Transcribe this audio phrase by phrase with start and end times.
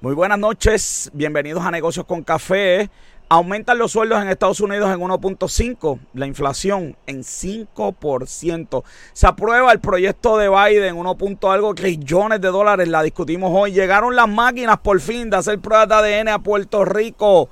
[0.00, 2.88] Muy buenas noches, bienvenidos a Negocios con Café.
[3.28, 8.84] Aumentan los sueldos en Estados Unidos en 1.5, la inflación en 5%.
[9.12, 11.16] Se aprueba el proyecto de Biden, 1.
[11.50, 13.72] algo trillones de dólares, la discutimos hoy.
[13.72, 17.48] Llegaron las máquinas por fin de hacer pruebas de ADN a Puerto Rico.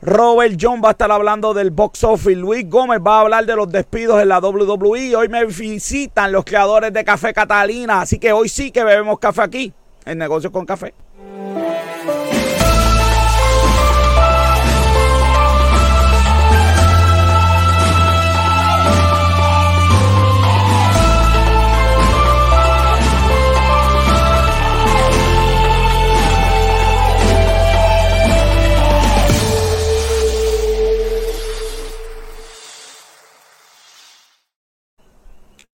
[0.00, 2.34] Robert John va a estar hablando del box office.
[2.34, 5.14] Luis Gómez va a hablar de los despidos en la WWE.
[5.16, 8.00] Hoy me visitan los creadores de Café Catalina.
[8.00, 9.74] Así que hoy sí que bebemos café aquí,
[10.06, 10.94] en Negocios con Café.
[11.18, 11.67] Bye.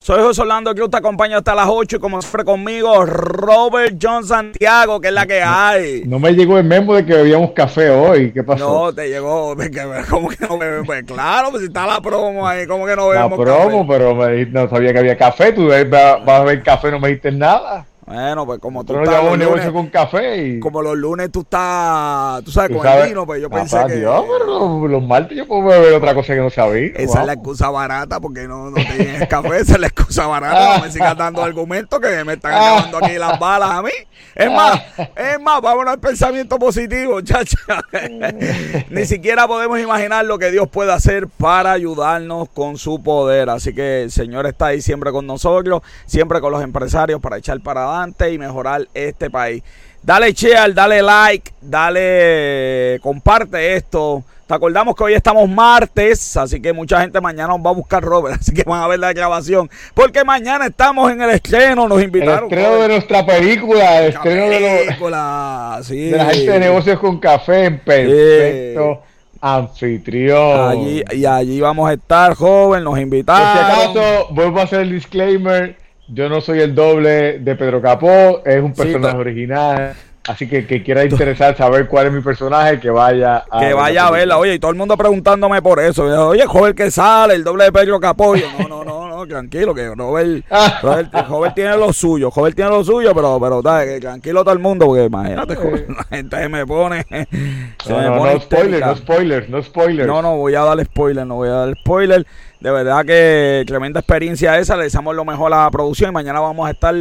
[0.05, 4.23] Soy José Orlando Cruz, te acompaño hasta las 8 y como siempre conmigo, Robert John
[4.23, 6.03] Santiago, que es la que hay.
[6.05, 8.69] No me llegó el memo de que bebíamos café hoy, ¿qué pasó?
[8.69, 9.57] No, te llegó,
[10.11, 10.87] ¿cómo que no bebemos?
[10.87, 14.15] Pues claro, pues si está la promo ahí, ¿cómo que no bebemos La promo, pero
[14.15, 17.87] me, no sabía que había café, tú vas a beber café, no me dijiste nada.
[18.07, 19.23] Bueno, pues como tú estás.
[19.25, 20.47] un negocio con café.
[20.47, 20.61] Y...
[20.61, 23.97] Como los lunes tú estás, tú sabes, con el vino, pues yo pensé que.
[23.97, 26.93] Dios, pero los, martes yo puedo beber otra cosa que no sabía.
[26.97, 30.79] Esa es la excusa barata porque no, no tienes café, esa es la excusa barata.
[30.79, 33.91] No me sigas dando argumentos que me están acabando aquí las balas a mí.
[34.35, 34.83] Es más,
[35.17, 37.57] es más, vámonos al pensamiento positivo, chacha.
[38.91, 43.49] Ni siquiera podemos imaginar lo que Dios puede hacer para ayudarnos con su poder.
[43.49, 47.61] Así que el Señor está ahí siempre con nosotros, siempre con los empresarios para echar
[47.61, 49.63] para adelante y mejorar este país.
[50.03, 54.23] Dale share, dale like, dale, comparte esto.
[54.47, 58.03] Te acordamos que hoy estamos martes, así que mucha gente mañana nos va a buscar
[58.03, 59.71] Robert, así que van a ver la grabación.
[59.95, 62.53] Porque mañana estamos en el estreno, nos invitaron.
[62.53, 66.11] El estreno de nuestra película, el estreno de, sí.
[66.11, 69.03] de la gente de negocios con café en perfecto.
[69.41, 71.03] Anfitrión.
[71.13, 73.47] y allí vamos a estar, joven, nos invitaron.
[73.47, 75.84] Por si acaso, vuelvo a hacer el disclaimer.
[76.09, 79.95] Yo no soy el doble de Pedro Capó, es un personaje original.
[80.27, 83.61] Así que que quiera interesar saber cuál es mi personaje, que vaya a.
[83.61, 84.39] Que vaya a verla.
[84.39, 86.05] Oye, y todo el mundo preguntándome por eso.
[86.29, 88.35] Oye, joven que sale, el doble de Pedro Capó.
[88.35, 90.45] no, no, no, no, tranquilo, que Robert,
[91.29, 92.31] Robert, tiene lo suyo.
[92.35, 95.55] Robert tiene lo suyo, pero, pero tranquilo todo el mundo, porque imagínate,
[95.89, 97.05] la gente se me pone.
[97.85, 100.07] Se no, me no, pone no spoiler, no spoiler, no spoiler.
[100.07, 102.27] No, no, voy a dar spoiler, no voy a dar spoiler.
[102.61, 104.75] De verdad que tremenda experiencia esa.
[104.77, 106.95] Le deseamos lo mejor a la producción y mañana vamos a estar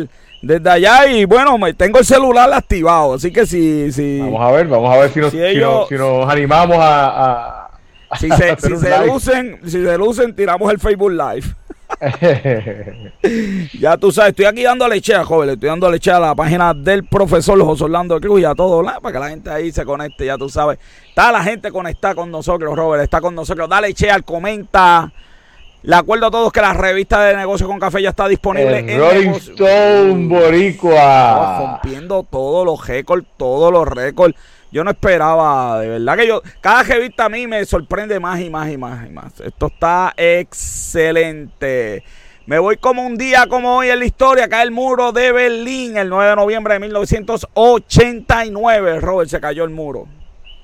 [0.43, 3.91] desde allá y bueno, me tengo el celular activado, así que si...
[3.93, 7.69] si vamos a ver, vamos a ver si nos, si nos, animamos a...
[8.19, 11.55] si se, si se lucen, si se lucen, tiramos el Facebook Live.
[13.79, 16.73] ya tú sabes, estoy aquí dando leche a joven, estoy dando leche a la página
[16.73, 20.25] del profesor José Orlando Cruz y a todo, para que la gente ahí se conecte,
[20.25, 20.77] ya tú sabes.
[21.07, 23.69] Está la gente conectada con nosotros, Robert, está con nosotros.
[23.69, 25.13] Dale al comenta
[25.83, 28.97] le acuerdo a todos que la revista de negocio con café ya está disponible en
[28.97, 31.59] Rolling Stone Boricua.
[31.59, 34.33] rompiendo todos los récords, todos los récords.
[34.71, 38.49] Yo no esperaba, de verdad que yo, cada revista a mí me sorprende más y
[38.49, 39.39] más y más y más.
[39.41, 42.03] Esto está excelente.
[42.45, 45.97] Me voy como un día como hoy en la historia, cae el muro de Berlín
[45.97, 48.99] el 9 de noviembre de 1989.
[49.01, 50.07] Robert, se cayó el muro.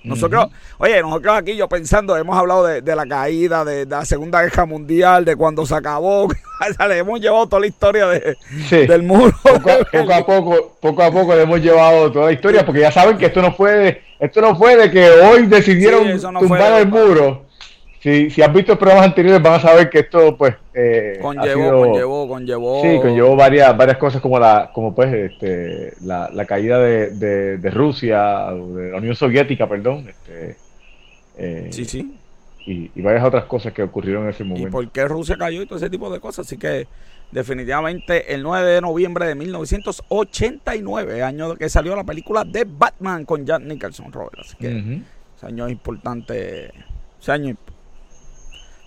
[0.04, 4.66] Nosotros, oye, nosotros aquí yo pensando, hemos hablado de, la caída, de, la Segunda Guerra
[4.66, 6.28] Mundial, de cuando se acabó,
[6.88, 8.38] le hemos llevado toda la historia de,
[8.70, 9.34] del muro.
[9.44, 13.18] Poco a, poco, poco a poco le hemos llevado toda la historia, porque ya saben
[13.18, 17.46] que esto no fue esto no fue de que hoy decidieron tumbar el muro.
[18.00, 22.28] Si, si has visto programas anteriores van a saber que esto pues eh, conllevó, conllevó,
[22.30, 22.82] conllevó.
[22.82, 27.58] Sí, conllevó varias, varias cosas como la, como pues este, la, la caída de, de,
[27.58, 30.08] de, Rusia, de la Unión Soviética, perdón.
[30.08, 30.56] Este,
[31.38, 32.16] eh, sí, sí.
[32.66, 34.70] Y, y, varias otras cosas que ocurrieron en ese momento.
[34.70, 36.46] ¿Y por qué Rusia cayó y todo ese tipo de cosas?
[36.46, 36.88] Así que
[37.32, 43.46] definitivamente el 9 de noviembre de 1989, año que salió la película de Batman con
[43.46, 44.40] Jack Nicholson, Robert.
[44.40, 45.02] Así que
[45.36, 46.72] ese año es importante.
[47.20, 47.58] Ese año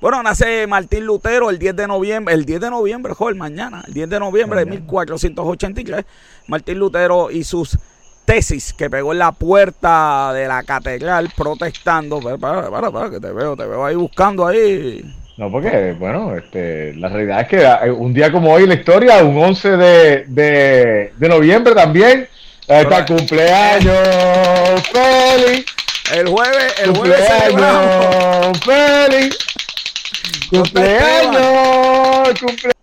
[0.02, 3.94] bueno, nace Martín Lutero el 10 de noviembre, el 10 de noviembre, joder, mañana, el
[3.94, 6.04] 10 de noviembre de 1483.
[6.48, 7.78] Martín Lutero y sus
[8.24, 12.18] tesis que pegó en la puerta de la catedral protestando.
[12.18, 15.04] Para, para, para, para, que te veo, te veo ahí buscando ahí.
[15.36, 18.74] No, porque, bueno, este, la realidad es que eh, un día como hoy en la
[18.74, 22.26] historia, un 11 de, de, de noviembre también,
[22.66, 23.94] está cumpleaños,
[24.92, 25.64] feliz.
[26.12, 27.28] El jueves, el jueves
[28.64, 29.38] feliz.
[30.52, 32.38] ¡Cumpleaños!
[32.38, 32.74] ¡Cumpleaños!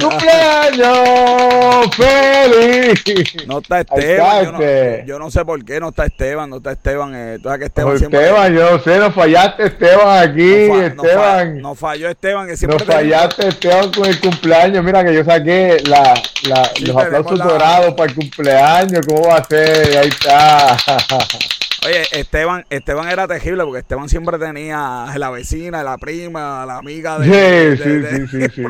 [0.00, 3.46] ¡Cumpleaños feliz!
[3.46, 4.44] No está Esteban.
[4.44, 6.50] Yo no, yo no, sé por qué no está Esteban.
[6.50, 7.12] No está Esteban.
[7.14, 10.52] Eh, que Esteban, Esteban yo no sé, nos fallaste Esteban aquí.
[10.52, 11.62] Esteban.
[11.62, 12.48] No, falló Esteban.
[12.48, 14.82] Que nos fallaste Esteban con el cumpleaños.
[14.82, 16.14] Mira que yo saqué la,
[16.48, 19.06] la, los aplausos dorados para el cumpleaños.
[19.06, 19.98] ¿Cómo va a ser?
[19.98, 20.76] Ahí está.
[21.84, 27.18] Oye, Esteban, Esteban era terrible porque Esteban siempre tenía la vecina, la prima, la amiga
[27.18, 27.76] de.
[27.76, 28.64] Sí, sí, sí, sí,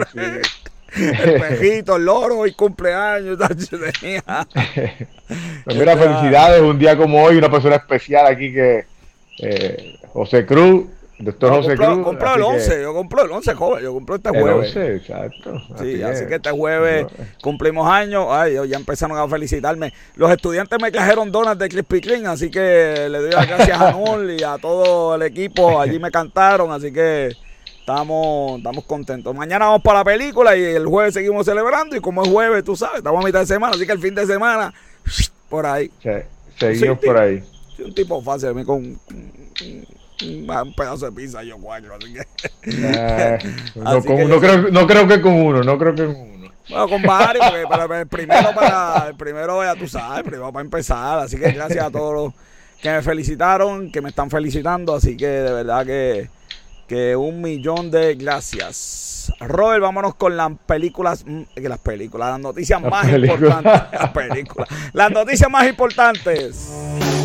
[0.97, 3.39] El pejito, el loro y cumpleaños.
[3.71, 4.47] tenía.
[5.65, 6.61] Pues mira, felicidades.
[6.61, 8.85] Un día como hoy, una persona especial aquí que
[9.39, 10.87] eh, José Cruz
[11.19, 11.99] Doctor José Cruz.
[12.03, 14.77] Compró el 11, yo compré el 11, joven, yo compré este jueves.
[14.77, 15.63] El 11, exacto.
[15.81, 17.07] Sí, así, que este jueves
[17.41, 18.27] cumplimos años.
[18.31, 19.93] Ay, ya empezaron a felicitarme.
[20.17, 23.93] Los estudiantes me trajeron donas de Crispy Clean, así que le doy las gracias a
[23.93, 25.81] Nul y a todo el equipo.
[25.81, 27.37] Allí me cantaron, así que
[27.79, 29.35] estamos, estamos contentos.
[29.35, 31.95] Mañana vamos para la película y el jueves seguimos celebrando.
[31.95, 34.17] Y como es jueves, tú sabes, estamos a mitad de semana, así que el fin
[34.17, 34.75] de semana,
[35.49, 35.93] por ahí.
[36.03, 36.11] Sí,
[36.59, 37.45] seguimos por ahí.
[37.77, 38.99] Soy un tipo fácil, a mí con
[40.23, 42.27] un pedazo de pizza yo cuatro, así que.
[42.65, 43.39] Eh,
[43.75, 46.35] no, creo, no creo que con uno, no creo que con uno.
[46.69, 50.65] Bueno, con varios, porque para, el primero para el primero ya tú sabes, primero para
[50.65, 52.33] empezar, así que gracias a todos los
[52.81, 56.31] que me felicitaron, que me están felicitando, así que de verdad que,
[56.89, 59.33] que un millón de gracias.
[59.41, 65.11] Robert, vámonos con las películas, mm, las películas, las noticias más importantes, las películas, las
[65.11, 67.24] noticias más importantes.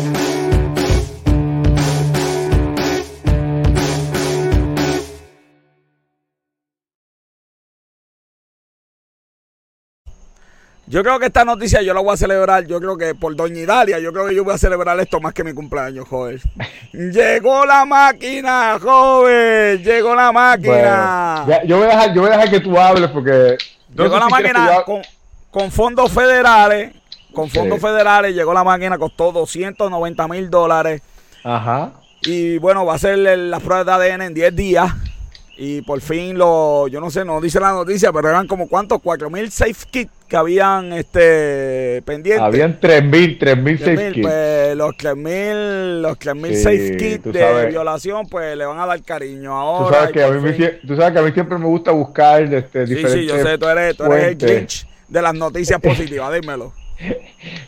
[10.90, 13.60] Yo creo que esta noticia yo la voy a celebrar, yo creo que por Doña
[13.60, 16.40] Idalia, yo creo que yo voy a celebrar esto más que mi cumpleaños, joven.
[16.92, 21.46] llegó la máquina, joven, llegó la máquina.
[21.64, 23.56] yo, voy a dejar, yo voy a dejar que tú hables porque...
[23.96, 24.82] Llegó la máquina
[25.52, 26.92] con, fondos federales,
[27.32, 31.02] con fondos federales, llegó la máquina, costó 290 mil dólares.
[31.44, 31.92] Ajá.
[32.22, 34.92] Y bueno, va a ser las pruebas de ADN en 10 días.
[35.56, 39.00] Y por fin lo, yo no sé, no dice la noticia, pero eran como cuántos,
[39.02, 42.42] 4000 safe kits que habían este pendientes.
[42.42, 44.26] Habían 3000, 3000 safe kits.
[44.26, 49.54] Pues los 3000, los 3000 safe kits de violación, pues le van a dar cariño
[49.54, 49.86] ahora.
[49.86, 52.42] Tú sabes, que a, mí me, tú sabes que a mí siempre me gusta buscar
[52.42, 53.12] este, diferentes.
[53.12, 56.72] Sí, sí, yo sé, tú eres, tú eres el glitch de las noticias positivas, dímelo.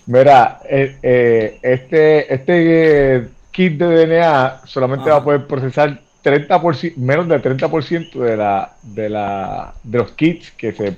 [0.07, 6.97] Mira, eh, eh, este, este eh, kit de DNA solamente va a poder procesar 30%,
[6.97, 10.95] menos del 30% de la de la de los kits que se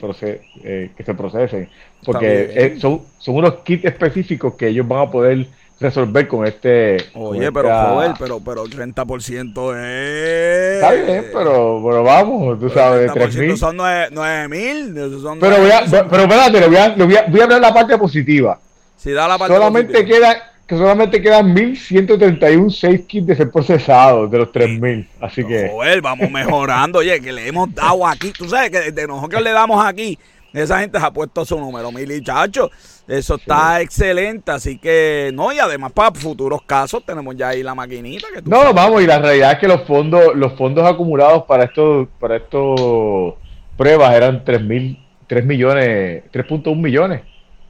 [0.63, 1.69] eh, que se procesen.
[2.05, 5.47] Porque eh, son, son unos kits específicos que ellos van a poder
[5.81, 12.05] resolver con este oye pero joder pero pero el 30% es está bien pero, pero
[12.05, 14.95] vamos tú sabes de 3.000 son 9 mil
[15.41, 18.59] pero, voy a, pero espérate voy a, voy, a, voy a hablar la parte positiva.
[18.97, 24.31] Si da la parte solamente queda que solamente quedan 1131 6 kits de ser procesados
[24.31, 25.09] de los 3000.
[25.21, 25.69] Así que.
[25.69, 27.01] Joder, vamos mejorando.
[27.01, 28.33] Oye, que le hemos dado aquí.
[28.33, 30.19] Tú sabes que de nosotros le damos aquí,
[30.55, 32.71] esa gente se ha puesto su número, mil chacho.
[33.09, 34.53] Eso está excelente.
[34.53, 38.29] Así que, no, y además para futuros casos tenemos ya ahí la maquinita.
[38.33, 42.09] Que no, vamos, y la realidad es que los fondos, los fondos acumulados para estos,
[42.21, 43.35] para estos
[43.77, 47.23] pruebas eran 3 mil, 3 millones, 3.1 millones.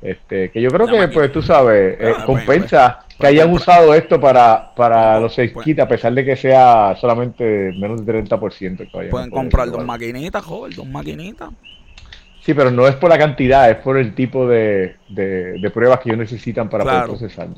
[0.05, 3.51] Este, que yo creo que, pues tú sabes, eh, ah, compensa pues, que pues, hayan
[3.51, 8.23] usado esto para, para los seis kits, a pesar de que sea solamente menos del
[8.23, 8.77] 30%.
[8.77, 11.49] Que Pueden comprar dos maquinitas, joven, dos maquinitas.
[12.43, 16.11] Sí, pero no es por la cantidad, es por el tipo de, de, pruebas que
[16.11, 17.49] ellos necesitan para poder procesar.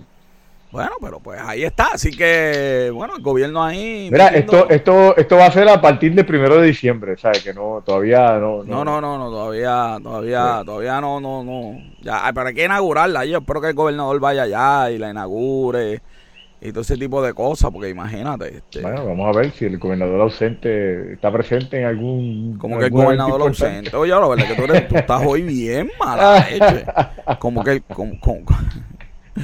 [0.77, 4.11] Bueno, pero pues ahí está, así que bueno, el gobierno ahí.
[4.13, 7.43] Mira, esto, esto, esto va a ser a partir del primero de diciembre, ¿sabes?
[7.43, 8.63] Que no, todavía no.
[8.63, 11.81] No, no, no, no, todavía, todavía, todavía no, no, no.
[12.03, 13.25] Ya, pero hay que inaugurarla.
[13.25, 16.03] Yo espero que el gobernador vaya allá y la inaugure
[16.61, 18.57] y todo ese tipo de cosas, porque imagínate.
[18.57, 22.59] Este, bueno, vamos a ver si el gobernador ausente está presente en algún.
[22.59, 23.97] Como que el gobernador ausente.
[23.97, 26.47] Oye, la verdad que tú, eres, tú estás hoy bien mala
[27.39, 27.81] Como que.
[27.81, 28.45] Como, como,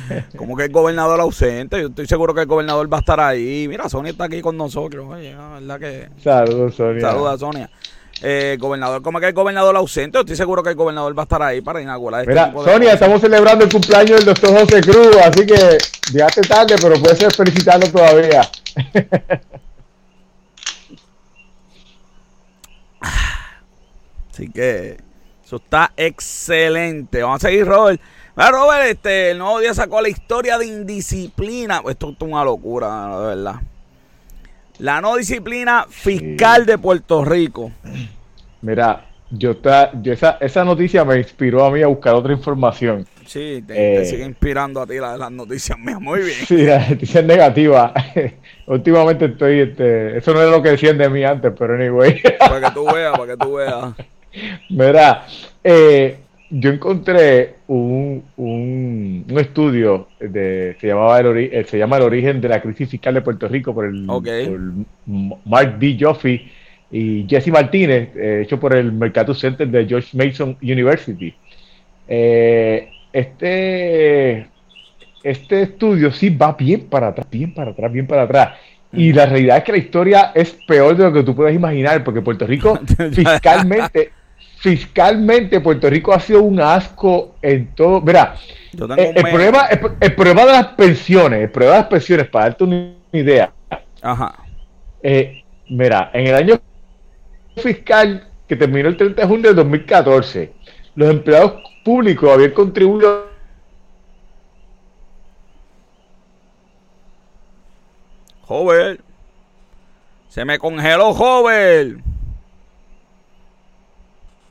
[0.36, 3.66] como que el gobernador ausente, yo estoy seguro que el gobernador va a estar ahí.
[3.68, 5.06] Mira, Sonia está aquí con nosotros.
[5.08, 6.08] Oye, verdad que.
[6.22, 7.00] Saludos, Sonia.
[7.00, 7.70] Saludos, Sonia.
[8.24, 11.24] Eh, gobernador, como que el gobernador ausente, yo estoy seguro que el gobernador va a
[11.24, 15.16] estar ahí para inaugurar este Mira, Sonia, estamos celebrando el cumpleaños del doctor José Cruz,
[15.16, 15.78] así que
[16.12, 18.42] llegaste tarde, pero puedes ser felicitarlo todavía.
[24.32, 24.96] Así que
[25.44, 27.22] eso está excelente.
[27.22, 28.00] Vamos a seguir, Robert.
[28.34, 31.82] Mira, Robert, este, el nuevo día sacó la historia de indisciplina.
[31.88, 33.54] Esto es una locura, de verdad.
[34.78, 37.70] La no disciplina fiscal de Puerto Rico.
[38.62, 39.56] Mira, yo,
[40.04, 43.06] esa, esa noticia me inspiró a mí a buscar otra información.
[43.26, 46.38] Sí, te, eh, sigue inspirando a ti las noticias mías, muy bien.
[46.46, 47.92] Sí, las noticias negativas.
[48.66, 52.20] Últimamente estoy, este, eso no era lo que decían de mí antes, pero anyway.
[52.38, 53.94] para que tú veas, para que tú veas.
[54.70, 55.26] Mira,
[55.62, 56.18] eh,
[56.54, 62.48] yo encontré un, un, estudio de se llamaba el eh, se llama el origen de
[62.48, 64.04] la crisis fiscal de Puerto Rico por el,
[65.46, 65.96] Mark D.
[65.98, 66.42] Joffe
[66.90, 71.34] y Jesse Martínez, eh, hecho por el Mercatus Center de George Mason University.
[72.06, 74.46] Eh, este,
[75.22, 78.58] este estudio sí va bien para atrás, bien para atrás, bien para atrás.
[78.92, 82.04] Y la realidad es que la historia es peor de lo que tú puedes imaginar,
[82.04, 82.78] porque Puerto Rico
[83.12, 84.10] fiscalmente
[84.62, 88.00] fiscalmente Puerto Rico ha sido un asco en todo.
[88.00, 88.36] Mira,
[88.72, 92.62] eh, el, problema, el, problema de las pensiones, el problema de las pensiones, para darte
[92.62, 93.52] una idea.
[94.00, 94.38] Ajá.
[95.02, 96.60] Eh, mira, en el año
[97.56, 100.52] fiscal que terminó el 30 de junio de 2014,
[100.94, 101.54] los empleados
[101.84, 103.32] públicos habían contribuido
[108.42, 109.00] Joven.
[110.28, 112.11] Se me congeló, joven.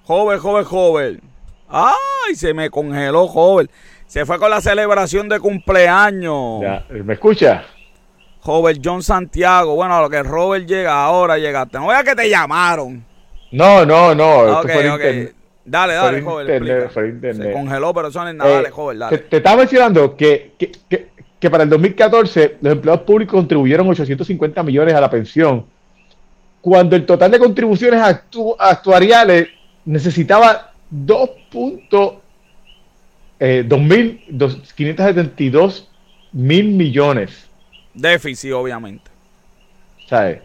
[0.04, 1.22] Joven, joven, joven.
[1.70, 3.70] Ay, se me congeló, joven.
[4.08, 6.62] Se fue con la celebración de cumpleaños.
[6.90, 7.64] ¿Me escucha?
[8.42, 9.76] Joven John Santiago.
[9.76, 11.78] Bueno, a lo que Robert llega ahora, llegaste.
[11.78, 13.06] No vea que te llamaron.
[13.52, 14.60] No, no, no.
[14.60, 15.32] Ok, ok.
[15.64, 17.36] Dale, dale, joven.
[17.36, 18.52] se congeló, pero eso no es nada.
[18.52, 19.18] dale, joven, dale.
[19.20, 24.64] Te, estaba mencionando que, que, que, que, para el 2014 los empleados públicos contribuyeron 850
[24.64, 25.66] millones a la pensión,
[26.62, 28.02] cuando el total de contribuciones
[28.58, 29.50] actuariales
[29.86, 32.20] necesitaba 2.572
[33.40, 33.64] eh,
[36.34, 37.48] mil millones.
[37.94, 39.12] Déficit, obviamente.
[40.08, 40.42] ¿Sabes?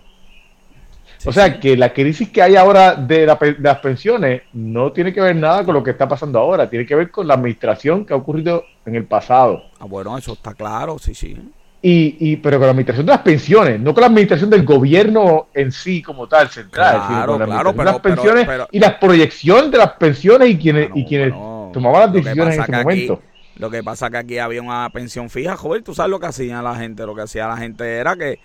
[1.26, 5.34] o sea, que la crisis que hay ahora de, las pensiones no tiene que ver
[5.34, 8.16] nada con lo que está pasando ahora, tiene que ver con la administración que ha
[8.16, 9.64] ocurrido en el pasado.
[9.80, 11.36] Ah, bueno, eso está claro, sí, sí.
[11.83, 15.49] Y, y, pero con la administración de las pensiones, no con la administración del gobierno
[15.54, 19.71] en sí como tal, central, sino con la administración de las pensiones y la proyección
[19.71, 21.33] de las pensiones y quienes, y quienes
[21.73, 23.23] tomaban las decisiones en ese momento.
[23.56, 26.62] lo que pasa que aquí había una pensión fija, joder, tú sabes lo que hacía
[26.62, 28.40] la gente, lo que hacía la gente era que,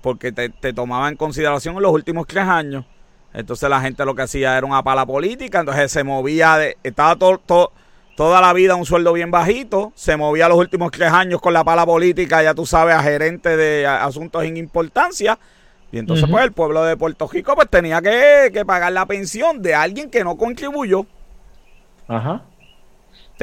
[0.00, 2.86] porque te, te tomaba en consideración en los últimos tres años,
[3.32, 7.14] entonces la gente lo que hacía era una pala política, entonces se movía de, estaba
[7.14, 7.72] todo, todo
[8.20, 11.64] toda la vida un sueldo bien bajito, se movía los últimos tres años con la
[11.64, 15.38] pala política, ya tú sabes, a gerente de asuntos sin importancia.
[15.90, 19.74] Y entonces, pues, el pueblo de Puerto Rico, pues, tenía que, pagar la pensión de
[19.74, 21.06] alguien que no contribuyó.
[22.08, 22.42] Ajá.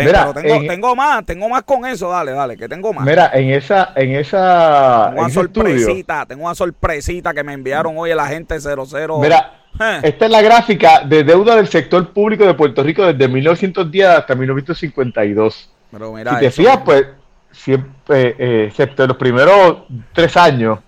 [0.05, 0.33] Tengo,
[0.67, 3.03] tengo, más, tengo más con eso, dale, dale, que tengo más.
[3.03, 5.07] Mira, en esa, en esa.
[5.09, 9.19] Tengo una sorpresita, tengo una sorpresita que me enviaron hoy el agente 00.
[9.19, 9.99] Mira, eh.
[10.03, 14.35] Esta es la gráfica de deuda del sector público de Puerto Rico desde 1910 hasta
[14.35, 15.71] 1952.
[15.91, 17.05] Pero mira, si te fijas, pues,
[17.51, 20.79] siempre, eh, excepto los primeros tres años,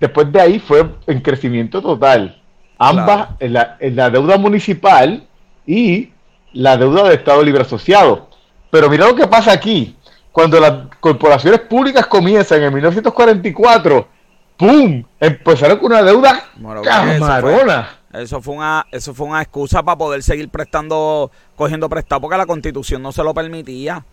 [0.00, 2.40] después de ahí fue en crecimiento total.
[2.78, 5.26] Ambas, en, la, en la deuda municipal
[5.66, 6.10] y
[6.52, 8.28] la deuda del Estado Libre Asociado.
[8.70, 9.96] Pero mira lo que pasa aquí.
[10.32, 14.08] Cuando las corporaciones públicas comienzan en 1944,
[14.56, 15.02] ¡pum!
[15.18, 16.44] Empezaron con una deuda
[16.84, 17.88] camarona.
[18.12, 22.46] Eso fue una, eso fue una excusa para poder seguir prestando, cogiendo prestado, porque la
[22.46, 24.04] constitución no se lo permitía.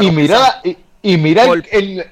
[0.00, 0.60] y mira,
[1.02, 1.44] y, mira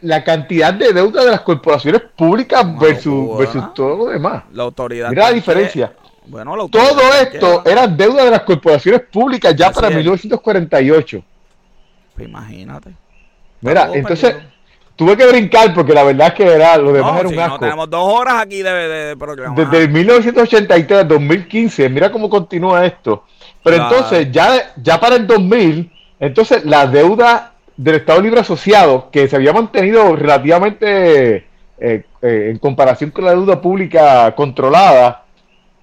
[0.03, 4.45] la cantidad de deuda de las corporaciones públicas versus, versus todo lo demás.
[4.53, 5.11] La autoridad.
[5.11, 5.93] Mira la diferencia.
[6.27, 11.23] bueno, todo esto era deuda de las corporaciones públicas ya para 1948.
[12.21, 12.91] Pues imagínate.
[13.61, 14.37] Mira, entonces,
[15.01, 17.59] Tuve que brincar porque la verdad es que era, lo demás era un asco.
[17.59, 19.55] tenemos dos horas aquí de, de, programa.
[19.57, 23.25] Desde 1983 a 2015, mira cómo continúa esto.
[23.65, 29.27] Pero entonces, ya, ya para el 2000, entonces la deuda del Estado Libre Asociado, que
[29.27, 31.45] se había mantenido relativamente eh,
[31.79, 35.25] eh, en comparación con la deuda pública controlada,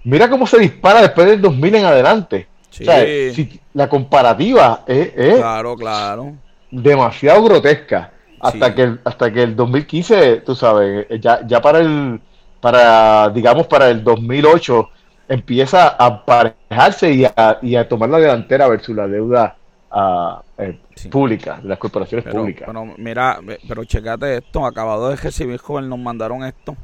[0.03, 2.47] mira cómo se dispara después del 2000 en adelante.
[2.71, 3.01] O sea,
[3.33, 6.35] si la comparativa es, claro, claro.
[6.69, 12.19] demasiado grotesca hasta que hasta que el 2015, tú sabes, ya, ya para el
[12.59, 14.89] para digamos para el 2008
[15.29, 19.57] empieza a aparejarse y a, y a tomar la delantera versus la deuda
[19.91, 22.65] uh, pública, de las corporaciones públicas.
[22.65, 26.75] Pero mira, pero checate esto, acabado de recibir, joven, nos mandaron esto.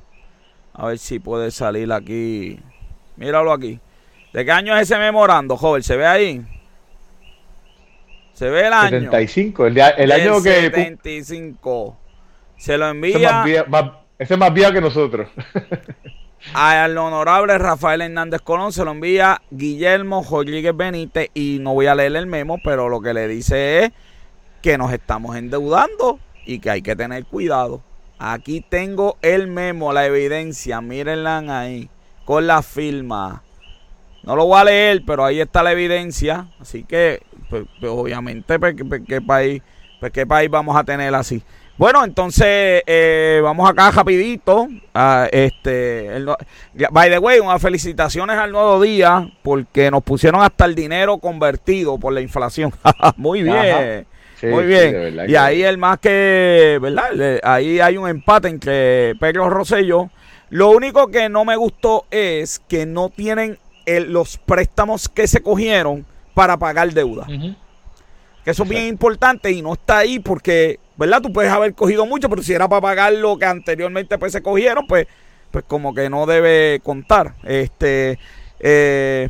[0.74, 2.60] A ver si puede salir aquí.
[3.16, 3.80] Míralo aquí.
[4.34, 5.84] ¿De qué año es ese memorando, joven?
[5.84, 6.46] ¿Se ve ahí?
[8.34, 8.90] Se ve el año.
[8.90, 10.54] 75, el, el año que.
[10.54, 11.98] 75.
[12.58, 13.46] Se lo envía.
[14.18, 15.30] Ese es más viejo, que nosotros.
[16.54, 21.96] Al honorable Rafael Hernández Colón se lo envía Guillermo Rodríguez Benítez y no voy a
[21.96, 23.92] leer el memo, pero lo que le dice es
[24.62, 27.82] que nos estamos endeudando y que hay que tener cuidado.
[28.20, 31.90] Aquí tengo el memo, la evidencia, mírenla ahí,
[32.26, 33.44] con la firma.
[34.24, 36.48] No lo voy a leer, pero ahí está la evidencia.
[36.60, 39.62] Así que, pues, pues, obviamente, pues, pues, ¿qué, país,
[40.00, 41.44] pues, ¿qué país vamos a tener así?
[41.76, 44.68] Bueno, entonces eh, vamos acá rapidito.
[44.94, 46.30] A este, el,
[46.92, 51.98] by the way, unas felicitaciones al nuevo día porque nos pusieron hasta el dinero convertido
[51.98, 52.72] por la inflación.
[53.18, 54.06] muy bien.
[54.44, 55.26] muy bien.
[55.28, 57.40] y ahí el más que, ¿verdad?
[57.44, 60.12] Ahí hay un empate entre Pedro Rosselló.
[60.52, 66.06] Lo único que no me gustó es que no tienen los préstamos que se cogieron
[66.34, 67.28] para pagar deuda.
[68.44, 71.22] Que eso es bien importante y no está ahí porque, ¿verdad?
[71.22, 74.42] Tú puedes haber cogido mucho, pero si era para pagar lo que anteriormente pues se
[74.42, 75.08] cogieron, pues,
[75.52, 77.36] pues como que no debe contar.
[77.44, 78.20] Este,
[78.60, 79.30] eh,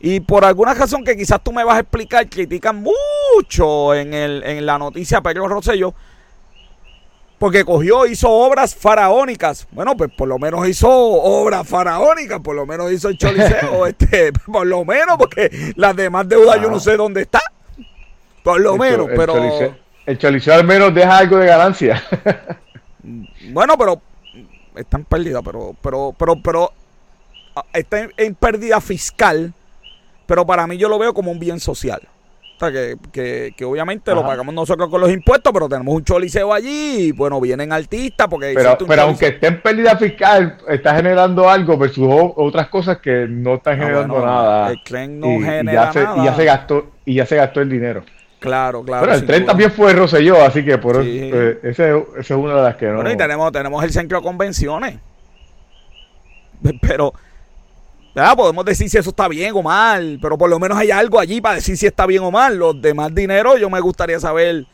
[0.00, 4.42] y por alguna razón que quizás tú me vas a explicar, critican mucho en, el,
[4.44, 5.94] en la noticia Pedro Rosselló,
[7.38, 9.66] porque cogió, hizo obras faraónicas.
[9.70, 14.32] Bueno, pues por lo menos hizo obras faraónicas, por lo menos hizo el Choliseo, este,
[14.32, 17.40] por lo menos, porque las demás deudas yo no sé dónde está.
[18.42, 19.74] Por lo menos, pero.
[20.06, 22.02] el Choliseo al menos deja algo de ganancia.
[23.50, 24.00] bueno, pero.
[24.74, 25.74] Está en pérdida, pero.
[25.82, 26.72] Pero, pero, pero.
[27.54, 29.52] Ah, está en, pérdida fiscal.
[30.26, 32.00] Pero para mí yo lo veo como un bien social.
[32.58, 37.12] Que, que, obviamente lo pagamos nosotros con los impuestos, pero tenemos un choliseo allí y
[37.12, 38.52] bueno, vienen artistas porque...
[38.54, 43.56] Pero, pero aunque esté en pérdida fiscal, está generando algo versus otras cosas que no
[43.56, 44.70] están ah, generando nada.
[44.70, 46.16] El tren no genera nada.
[46.22, 48.02] Y ya se gastó, y ya se gastó el dinero.
[48.38, 49.04] Claro, claro.
[49.04, 52.76] Pero el tren también fue Roselló, así que por eh, ese, es una de las
[52.76, 52.96] que no.
[52.96, 54.98] Bueno, y tenemos, tenemos el centro de convenciones.
[56.80, 57.12] Pero,
[58.16, 58.34] ¿verdad?
[58.34, 61.42] podemos decir si eso está bien o mal, pero por lo menos hay algo allí
[61.42, 62.56] para decir si está bien o mal.
[62.56, 64.66] Los demás dinero, yo me gustaría saber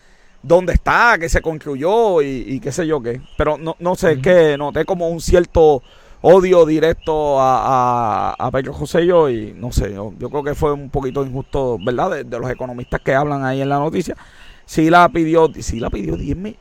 [0.45, 3.21] dónde está, qué se construyó y, qué sé yo qué.
[3.37, 5.83] Pero no, no sé, qué noté como un cierto
[6.21, 10.89] odio directo a, a, Pedro José yo y no sé, yo, creo que fue un
[10.89, 12.25] poquito injusto, ¿verdad?
[12.25, 14.17] De, los economistas que hablan ahí en la noticia.
[14.65, 16.57] Sí la pidió, sí la pidió 10 mil,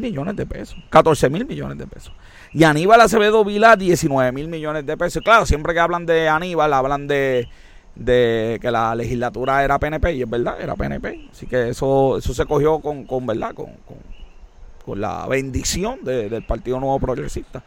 [0.00, 2.14] millones de pesos, 14 mil millones de pesos.
[2.54, 5.22] Y Aníbal Acevedo Vila 19 mil millones de pesos.
[5.22, 7.48] Claro, siempre que hablan de Aníbal, hablan de,
[7.94, 11.28] de que la legislatura era PNP, y es verdad, era PNP.
[11.30, 13.54] Así que eso, eso se cogió con, con ¿verdad?
[13.54, 17.62] Con, con, la bendición del Partido Nuevo Progresista.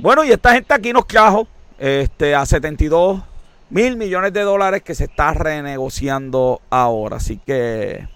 [0.00, 3.22] Bueno, y esta gente aquí nos trajo este, a 72
[3.70, 7.16] mil millones de dólares que se está renegociando ahora.
[7.16, 8.06] Así que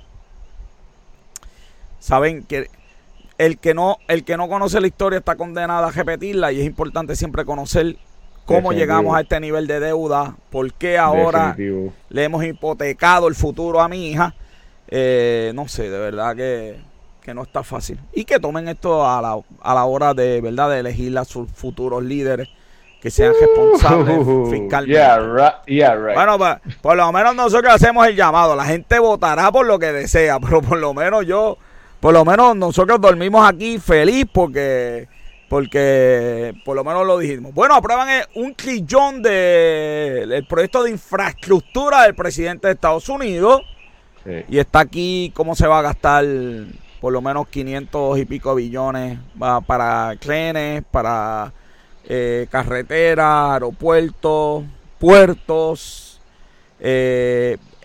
[1.99, 2.71] saben que
[3.41, 6.67] el que no, el que no conoce la historia está condenado a repetirla y es
[6.67, 7.97] importante siempre conocer
[8.45, 13.81] cómo llegamos a este nivel de deuda, por qué ahora le hemos hipotecado el futuro
[13.81, 14.35] a mi hija.
[14.89, 17.99] Eh, no sé, de verdad que que no está fácil.
[18.13, 20.71] Y que tomen esto a la, a la hora de, ¿verdad?
[20.71, 22.49] de elegir a sus futuros líderes
[23.01, 24.93] que sean responsables uh, fiscalmente.
[26.15, 28.55] Bueno, pues, por lo menos nosotros hacemos el llamado.
[28.57, 31.57] La gente votará por lo que desea, pero por lo menos yo,
[32.01, 35.07] por lo menos nosotros dormimos aquí feliz porque,
[35.49, 37.53] porque por lo menos lo dijimos.
[37.53, 43.63] Bueno, aprueban un trillón del de, proyecto de infraestructura del presidente de Estados Unidos.
[44.49, 46.25] Y está aquí cómo se va a gastar
[47.01, 49.19] por lo menos 500 y pico billones
[49.67, 51.53] para trenes, para
[52.07, 54.65] eh, carreteras, aeropuertos,
[54.99, 56.21] puertos,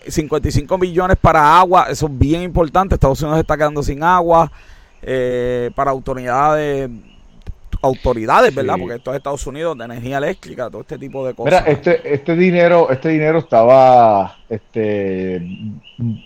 [0.08, 4.50] 55 eh, billones para agua, eso es bien importante, Estados Unidos está quedando sin agua,
[5.02, 6.90] eh, para autoridades
[7.82, 8.76] autoridades, ¿verdad?
[8.78, 11.62] Porque esto es Estados Unidos de energía eléctrica, todo este tipo de cosas.
[11.62, 15.46] Mira, este, este dinero, este dinero estaba, este,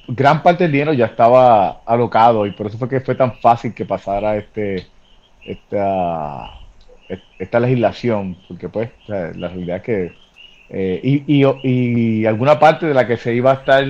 [0.08, 3.74] gran parte del dinero ya estaba alocado y por eso fue que fue tan fácil
[3.74, 4.86] que pasara este,
[5.44, 6.50] esta,
[7.38, 10.19] esta legislación, porque pues la realidad es que
[10.72, 13.84] eh, y, y, y alguna parte de la que se iba a estar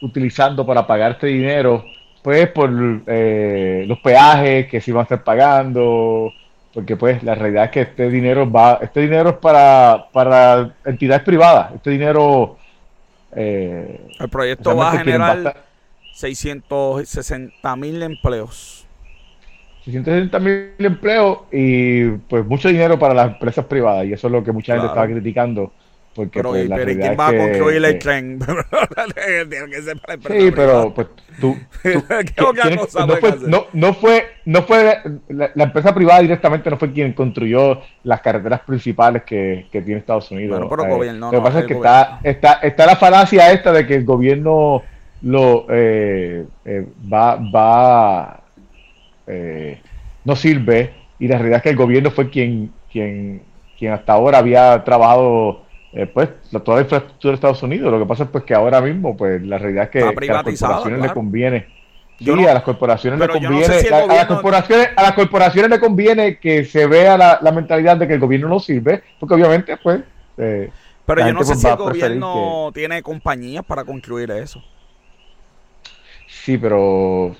[0.00, 1.84] utilizando para pagar este dinero,
[2.22, 2.70] pues por
[3.06, 6.32] eh, los peajes que se iban a estar pagando,
[6.72, 11.22] porque pues la realidad es que este dinero va, este dinero es para, para entidades
[11.22, 12.56] privadas, este dinero...
[13.34, 15.64] Eh, el proyecto va a generar
[16.14, 18.86] 660 mil empleos.
[19.84, 24.42] 660 mil empleos y pues mucho dinero para las empresas privadas y eso es lo
[24.42, 25.72] que mucha gente estaba criticando
[26.16, 28.38] Porque, pero, pues, pero ¿y quién va a construir el tren?
[30.28, 31.08] Sí, pero pues
[31.40, 31.56] tú,
[32.34, 32.46] tú
[33.06, 37.80] no, fue, no, no, fue, no fue la, empresa privada directamente no fue quien construyó
[38.02, 40.58] las carreteras principales que, que tiene Estados Unidos.
[40.58, 43.70] Bueno, pero eh, gobierno, lo que pasa es que está, está, está la falacia esta
[43.72, 44.82] de que el gobierno
[45.22, 48.40] lo eh, eh, va, va
[49.26, 49.80] eh,
[50.24, 53.42] no sirve y la realidad es que el gobierno fue quien, quien,
[53.78, 55.62] quien hasta ahora había trabajado
[55.96, 56.28] eh, pues
[56.62, 57.90] toda la infraestructura de Estados Unidos.
[57.90, 60.44] Lo que pasa es pues que ahora mismo pues la realidad es que, a las
[60.44, 61.66] corporaciones le conviene.
[62.18, 66.64] Sí, a las corporaciones le conviene, a, las corporaciones, a las corporaciones le conviene que
[66.64, 70.00] se vea la, mentalidad de que el gobierno no sirve, porque obviamente pues
[70.38, 70.70] eh,
[71.06, 74.62] pero yo no sé pues, si el gobierno tiene compañías para construir eso.
[76.46, 77.34] Sí, pero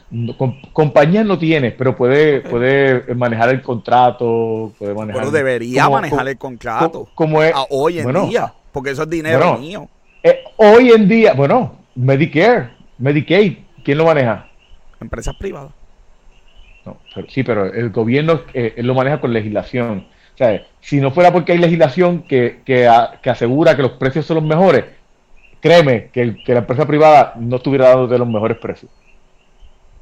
[0.72, 5.22] compañías no tiene, pero puede, puede manejar el contrato, puede manejar.
[5.22, 7.08] Pero debería manejar el contrato.
[7.14, 9.88] Como es, hoy en día, porque eso es dinero mío.
[10.24, 14.48] Eh, hoy en día, bueno, Medicare, Medicaid, ¿quién lo maneja?
[15.00, 15.70] Empresas privadas.
[16.84, 20.08] No, sí, pero el gobierno eh, lo maneja con legislación.
[20.34, 22.90] O sea, si no fuera porque hay legislación que, que,
[23.22, 24.84] que asegura que los precios son los mejores,
[25.66, 28.90] créeme que, que la empresa privada no estuviera dándote los mejores precios.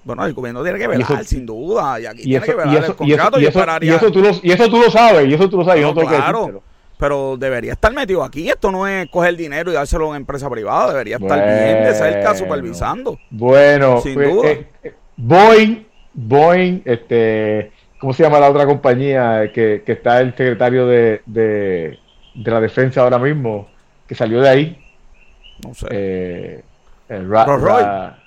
[0.04, 1.98] Bueno, el gobierno tiene que velar, sin duda.
[1.98, 4.52] Y aquí y tiene que velar el contrato y, eso, y, eso, tú lo, y
[4.52, 5.82] eso tú lo sabes, y eso tú lo sabes.
[5.82, 6.62] No, claro,
[6.98, 8.48] pero debería estar metido aquí.
[8.48, 10.92] Esto no es coger dinero y dárselo a una empresa privada.
[10.92, 13.18] Debería estar bien de cerca supervisando.
[13.30, 14.48] Bueno, sin pues, duda.
[14.48, 20.30] Eh, eh, Boeing, Boeing, este, ¿cómo se llama la otra compañía que, que está el
[20.30, 21.98] secretario de, de,
[22.34, 23.68] de la defensa ahora mismo?
[24.06, 24.83] Que salió de ahí.
[25.64, 25.86] No sé.
[25.90, 26.62] Eh,
[27.08, 28.24] el Rolls Royce.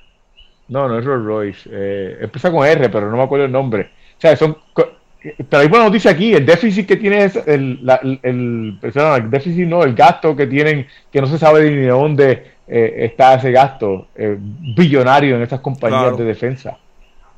[0.69, 1.69] No, no es Rolls Royce.
[1.71, 3.89] Eh, empieza con R, pero no me acuerdo el nombre.
[4.17, 4.57] O sea, son.
[4.73, 6.33] Pero hay buena noticia aquí.
[6.33, 11.21] El déficit que tiene es el, el, el, déficit, no, el gasto que tienen, que
[11.21, 16.17] no se sabe ni de dónde eh, está ese gasto eh, billonario en estas compañías
[16.17, 16.77] de defensa.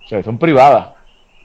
[0.05, 0.89] O sea, son privadas.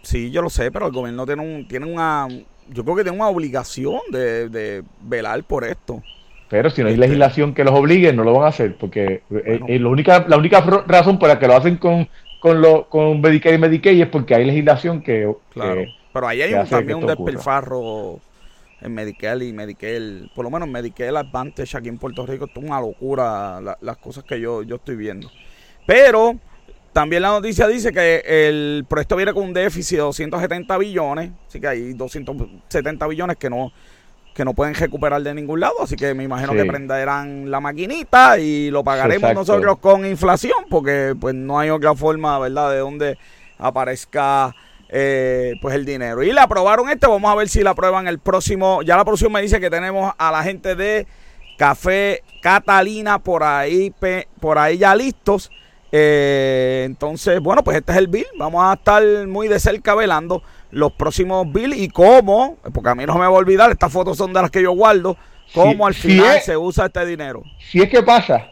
[0.02, 2.28] Sí, yo lo sé, pero el gobierno tiene, un, tiene una.
[2.68, 6.02] Yo creo que tiene una obligación de, de velar por esto.
[6.54, 9.22] Pero si no hay este, legislación que los obligue, no lo van a hacer, porque
[9.28, 12.88] eh, eh, la, única, la única razón por la que lo hacen con, con, lo,
[12.88, 15.28] con Medicare y Medicaid es porque hay legislación que...
[15.52, 18.20] Claro, pero ahí hay también un despilfarro
[18.80, 22.80] en Medicare y Medicare, por lo menos Medicare Advantage aquí en Puerto Rico, es una
[22.80, 25.28] locura las cosas que yo, yo estoy viendo.
[25.84, 26.36] Pero
[26.92, 31.58] también la noticia dice que el proyecto viene con un déficit de 270 billones, así
[31.58, 33.72] que hay 270 billones que no
[34.34, 38.38] que no pueden recuperar de ningún lado, así que me imagino que prenderán la maquinita
[38.38, 43.18] y lo pagaremos nosotros con inflación, porque pues no hay otra forma, ¿verdad?, de donde
[43.58, 44.54] aparezca
[44.88, 46.22] eh, pues el dinero.
[46.22, 49.30] Y le aprobaron este, vamos a ver si la aprueban el próximo, ya la próxima
[49.30, 51.06] me dice que tenemos a la gente de
[51.56, 53.94] Café Catalina por ahí,
[54.40, 55.50] por ahí ya listos.
[55.92, 58.26] Eh, entonces, bueno, pues este es el bill.
[58.36, 60.42] Vamos a estar muy de cerca velando
[60.74, 64.18] los próximos bills y cómo, porque a mí no me va a olvidar, estas fotos
[64.18, 65.16] son de las que yo guardo,
[65.52, 67.42] cómo al final se usa este dinero.
[67.70, 68.50] Si es que pasa.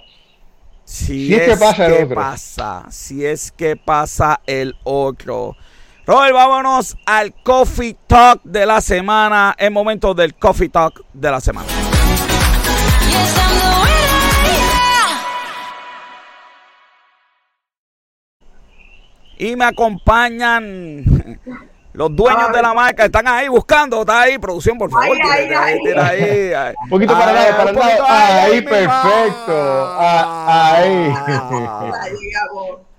[0.85, 2.15] Si, es, que pasa el otro.
[2.17, 5.57] Pasa, si es que pasa el otro.
[6.07, 9.55] Robert, vámonos al Coffee Talk de la semana.
[9.59, 11.69] En momento del Coffee Talk de la semana.
[19.39, 21.05] Y me acompañan
[21.93, 23.05] los dueños de la marca.
[23.05, 24.01] Están ahí buscando.
[24.01, 25.17] Está ahí, producción, por favor.
[25.23, 26.53] ahí,
[26.83, 28.45] Un poquito para allá, para allá.
[28.45, 29.97] Ahí, perfecto.
[29.99, 31.15] ahí.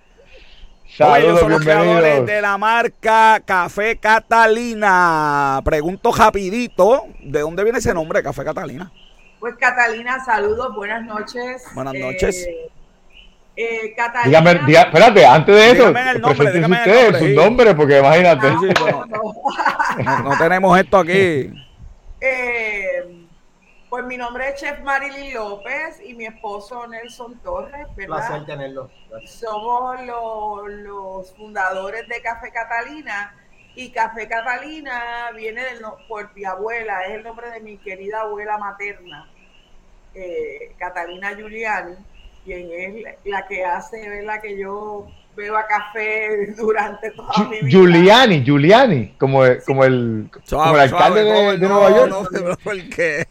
[0.96, 5.60] Saludos, son los creadores de la marca Café Catalina.
[5.66, 8.92] Pregunto rapidito, ¿de dónde viene ese nombre, Café Catalina?
[9.40, 11.64] Pues Catalina, saludos, buenas noches.
[11.74, 12.46] Buenas noches.
[12.48, 12.70] Eh,
[13.56, 18.52] eh, Dígame, espérate, antes de eso, presenten usted su nombre, porque imagínate.
[20.24, 21.52] no, tenemos esto aquí.
[22.26, 23.28] Eh,
[23.90, 28.46] pues mi nombre es Chef Marilyn López y mi esposo Nelson Torres, ¿verdad?
[28.46, 28.90] tenerlo.
[29.26, 33.36] Somos los, fundadores de Café Catalina
[33.76, 38.58] y Café Catalina viene del, por mi abuela, es el nombre de mi querida abuela
[38.58, 39.30] materna,
[40.16, 41.98] eh, Catalina Giuliani
[42.44, 44.42] quien es la que hace, ¿verdad?
[44.42, 47.70] Que yo beba café durante toda mi vida.
[47.70, 52.10] Giuliani, Giuliani, como, como, el, como el alcalde de, de, Nueva York.
[52.10, 53.28] No, no, ¿por qué?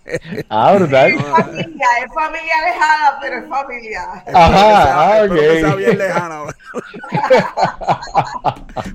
[0.48, 1.10] Ah, brutal.
[1.10, 4.02] Es familia, es familia lejana, pero es familia.
[4.34, 5.36] Ajá, ah, ok.
[5.36, 6.42] Está bien lejana.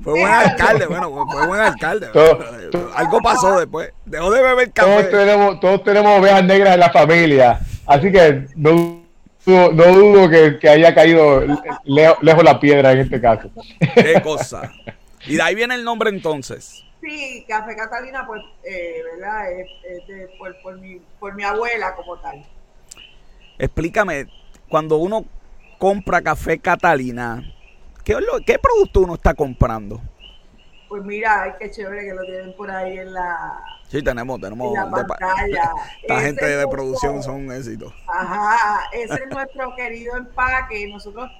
[0.03, 2.09] fue buen alcalde, bueno, fue buen alcalde.
[2.95, 3.93] Algo pasó después.
[4.05, 4.89] Dejó de beber café.
[4.89, 7.59] Todos tenemos, todos tenemos ovejas negras en la familia.
[7.85, 9.06] Así que no
[9.47, 11.41] no dudo que, haya caído
[11.85, 13.49] lejos la piedra en este caso.
[13.95, 14.71] Qué cosa.
[15.25, 16.83] Y de ahí viene el nombre entonces.
[17.01, 19.51] Sí, Café Catalina, pues, eh, ¿verdad?
[19.51, 19.67] Es,
[20.61, 22.43] por, mi, por mi abuela como tal.
[23.57, 24.27] Explícame,
[24.67, 25.25] cuando uno
[25.77, 27.43] compra Café Catalina,
[28.03, 30.01] ¿qué, ¿qué producto uno está comprando?
[30.87, 34.73] Pues mira, qué chévere que lo tienen por ahí en la, Sí, tenemos, tenemos.
[36.01, 37.93] Esta gente de producción son un éxito.
[38.05, 40.87] Ajá, ese es nuestro querido empaque.
[40.89, 41.31] Nosotros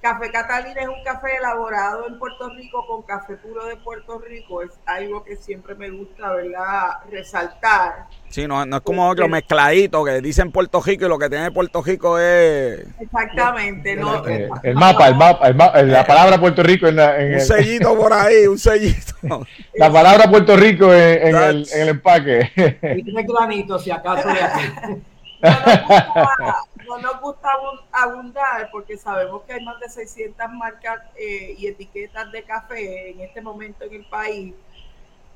[0.00, 4.62] Café Catalina es un café elaborado en Puerto Rico con café puro de Puerto Rico.
[4.62, 6.90] Es algo que siempre me gusta, ¿verdad?
[7.10, 8.06] Resaltar.
[8.28, 11.50] Sí, no, no es como otro mezcladito que dicen Puerto Rico y lo que tiene
[11.50, 12.86] Puerto Rico es...
[13.00, 13.96] Exactamente.
[13.96, 15.50] No, eh, el, mapa, el mapa,
[15.82, 19.14] la palabra Puerto Rico en, en un sellito por ahí, un sellito.
[19.74, 22.52] la palabra Puerto Rico en, el, en el empaque.
[22.96, 25.02] Y tiene granito, si acaso de aquí.
[25.40, 27.50] No nos gusta
[27.92, 33.20] abundar porque sabemos que hay más de 600 marcas eh, y etiquetas de café en
[33.20, 34.54] este momento en el país.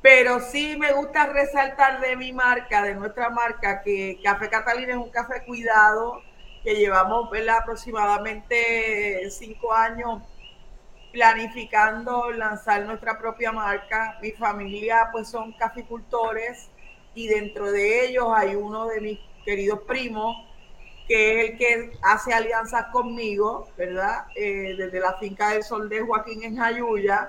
[0.01, 4.99] Pero sí me gusta resaltar de mi marca, de nuestra marca, que Café Catalina es
[4.99, 6.21] un café cuidado,
[6.65, 10.23] que llevamos aproximadamente cinco años
[11.13, 14.19] planificando lanzar nuestra propia marca.
[14.21, 16.69] Mi familia pues son caficultores
[17.15, 20.37] y dentro de ellos hay uno de mis queridos primos
[21.07, 24.27] que es el que hace alianzas conmigo, ¿verdad?
[24.35, 27.29] Eh, desde la finca del Sol de Joaquín en Jayuya,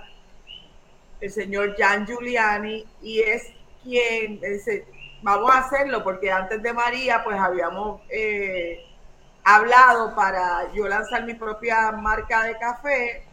[1.20, 3.52] el señor Jan Giuliani, y es
[3.84, 4.86] quien dice,
[5.22, 8.86] vamos a hacerlo, porque antes de María, pues habíamos eh,
[9.44, 13.26] hablado para yo lanzar mi propia marca de café.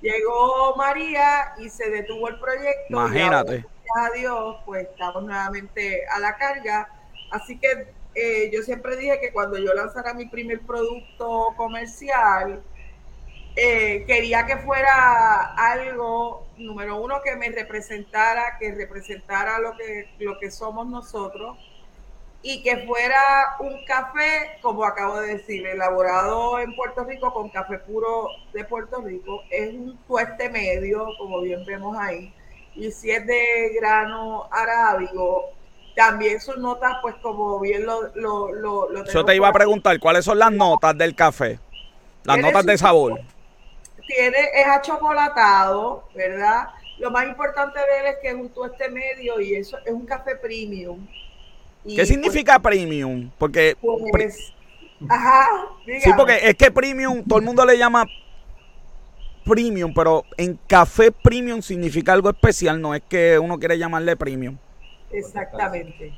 [0.00, 2.86] Llegó María y se detuvo el proyecto.
[2.88, 3.64] Imagínate.
[3.64, 6.88] gracias a Dios, pues estamos nuevamente a la carga.
[7.30, 12.62] Así que eh, yo siempre dije que cuando yo lanzara mi primer producto comercial,
[13.56, 20.38] eh, quería que fuera algo, número uno, que me representara, que representara lo que, lo
[20.38, 21.58] que somos nosotros
[22.42, 27.78] y que fuera un café, como acabo de decir, elaborado en Puerto Rico con café
[27.78, 29.42] puro de Puerto Rico.
[29.50, 32.34] Es un tueste medio, como bien vemos ahí.
[32.74, 35.52] Y si es de grano arábigo,
[35.94, 38.10] también sus notas, pues como bien lo...
[38.14, 41.58] lo, lo, Yo te iba a preguntar, ¿cuáles son las notas del café?
[42.24, 43.20] Las notas de sabor.
[44.06, 46.68] Tiene, es achocolatado, ¿verdad?
[46.98, 50.06] Lo más importante de él es que es un tueste medio y eso es un
[50.06, 51.06] café premium.
[51.84, 53.30] ¿Qué significa premium?
[53.38, 53.76] Porque...
[54.12, 54.52] Pues,
[55.08, 55.48] ajá,
[55.84, 58.06] Sí, porque es que premium, todo el mundo le llama
[59.44, 64.56] premium, pero en café premium significa algo especial, no es que uno quiere llamarle premium.
[65.12, 66.12] Exactamente.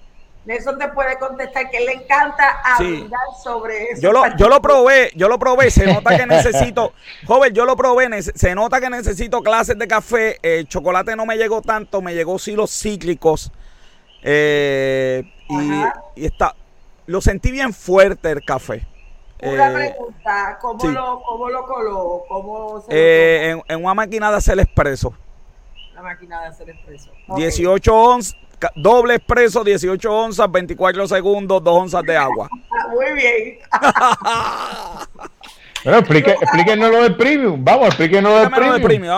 [0.44, 4.02] Nelson te puede contestar que le encanta hablar sobre eso.
[4.02, 6.92] Yo lo, yo lo probé, yo lo probé, se nota que necesito,
[7.26, 11.36] joven, yo lo probé, se nota que necesito clases de café, el chocolate no me
[11.36, 13.50] llegó tanto, me llegó sí los cíclicos,
[14.22, 15.24] eh,
[16.16, 16.54] y, está,
[17.06, 18.86] lo sentí bien fuerte el café.
[19.42, 22.24] Una eh, pregunta, ¿cómo, lo, ¿cómo lo coló?
[22.28, 25.14] ¿Cómo se eh, en, en, una máquina de hacer expreso.
[25.94, 27.10] La máquina de hacer expreso.
[27.36, 28.43] 18 onzas
[28.74, 32.48] doble expreso, 18 onzas, 24 segundos, 2 onzas de agua.
[32.90, 33.58] Muy bien.
[35.84, 37.64] bueno, explíquenos lo del premium.
[37.64, 39.12] Vamos, explíquenos lo del premium.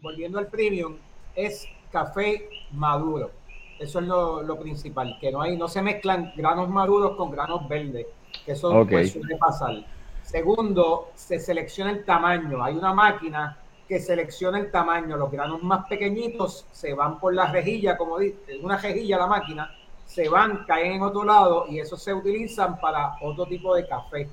[0.00, 0.96] Volviendo al premium,
[1.34, 3.30] es café maduro.
[3.78, 8.06] Eso es lo, principal, que no hay, no se mezclan granos maduros con granos verdes,
[8.44, 9.74] que eso pues, suele pasar.
[10.22, 12.62] Segundo, se selecciona el tamaño.
[12.62, 13.56] Hay una máquina
[13.90, 15.16] que selecciona el tamaño.
[15.16, 19.68] Los granos más pequeñitos se van por la rejilla, como dice, una rejilla la máquina,
[20.06, 24.28] se van, caen en otro lado y esos se utilizan para otro tipo de café.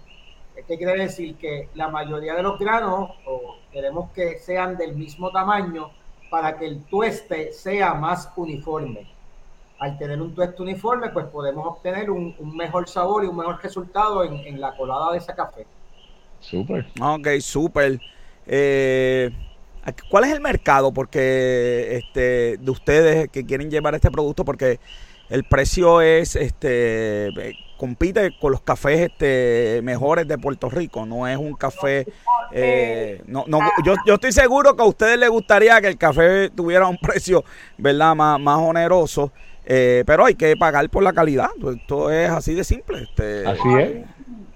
[0.68, 1.38] ¿Qué quiere decir?
[1.38, 3.10] Que la mayoría de los granos
[3.72, 5.90] queremos que sean del mismo tamaño
[6.30, 9.08] para que el tueste sea más uniforme.
[9.80, 14.24] Al tener un tueste uniforme, pues podemos obtener un, mejor sabor y un mejor resultado
[14.24, 15.66] en, en la colada de ese café.
[16.42, 16.86] Súper.
[17.02, 18.00] Ok, súper.
[18.46, 19.32] Eh,
[20.10, 24.44] ¿Cuál es el mercado porque este de ustedes que quieren llevar este producto?
[24.44, 24.80] Porque
[25.30, 31.38] el precio es este compite con los cafés este mejores de Puerto Rico, no es
[31.38, 32.08] un café
[32.52, 36.50] eh, no, no yo, yo estoy seguro que a ustedes les gustaría que el café
[36.50, 37.44] tuviera un precio,
[37.78, 38.16] ¿verdad?
[38.16, 39.32] más, más oneroso.
[39.66, 41.50] Eh, pero hay que pagar por la calidad.
[41.76, 43.04] Esto es así de simple.
[43.04, 44.06] Este, así es.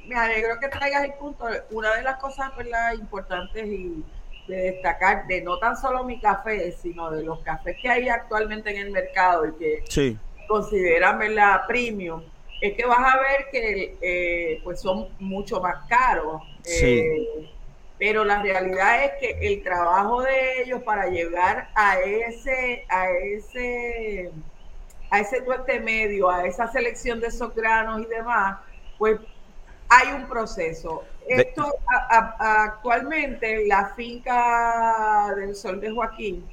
[0.08, 1.46] Me alegro que traigas el punto.
[1.72, 2.94] Una de las cosas ¿verdad?
[2.94, 4.04] importantes y
[4.52, 8.70] de destacar de no tan solo mi café, sino de los cafés que hay actualmente
[8.70, 12.22] en el mercado y que consideran la premium,
[12.60, 16.42] es que vas a ver que eh, pues son mucho más caros.
[16.66, 17.50] Eh,
[17.98, 24.32] pero la realidad es que el trabajo de ellos para llegar a ese, a ese,
[25.10, 28.60] a ese tueste medio, a esa selección de esos granos y demás,
[28.98, 29.18] pues
[29.88, 31.06] hay un proceso.
[31.28, 31.76] Esto
[32.40, 36.46] actualmente la finca del Sol de Joaquín,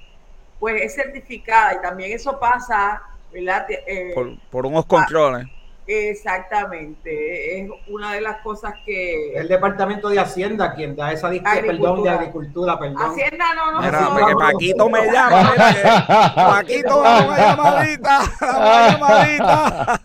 [0.60, 3.02] pues es certificada y también eso pasa,
[3.32, 3.66] ¿verdad?
[3.68, 5.48] Eh, por, por unos controles
[5.90, 9.32] Exactamente, es una de las cosas que...
[9.32, 13.10] El Departamento de Hacienda quien da esa discusión, perdón, de Agricultura, perdón.
[13.10, 20.02] Hacienda no, no, Mira, no, que Paquito me llama, mira, Paquito, una llamadita, una llamadita.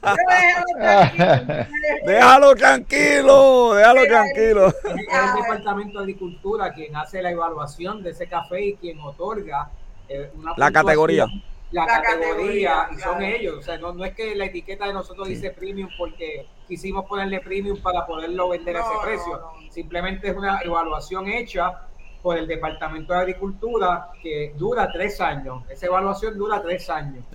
[2.06, 4.68] Déjalo tranquilo, déjalo tranquilo.
[4.70, 9.70] Es el Departamento de Agricultura quien hace la evaluación de ese café y quien otorga
[10.08, 11.28] eh, una La categoría
[11.74, 13.58] la, categoría, y son ellos.
[13.58, 17.40] O sea, no, no, es que la etiqueta de nosotros dice premium porque quisimos ponerle
[17.42, 19.42] premium para poderlo vender a ese precio.
[19.70, 21.88] Simplemente es una evaluación hecha
[22.22, 25.64] por el Departamento de Agricultura que dura tres años.
[25.70, 27.26] Esa evaluación dura tres años.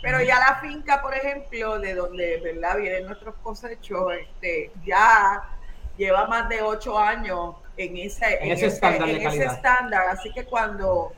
[0.00, 2.78] Pero ya la finca, por ejemplo, de donde ¿verdad?
[2.78, 5.42] vienen nuestros cosechos, este, ya
[5.96, 10.08] lleva más de ocho años en ese, en, ese, estándar, en ese estándar.
[10.08, 11.12] Así que cuando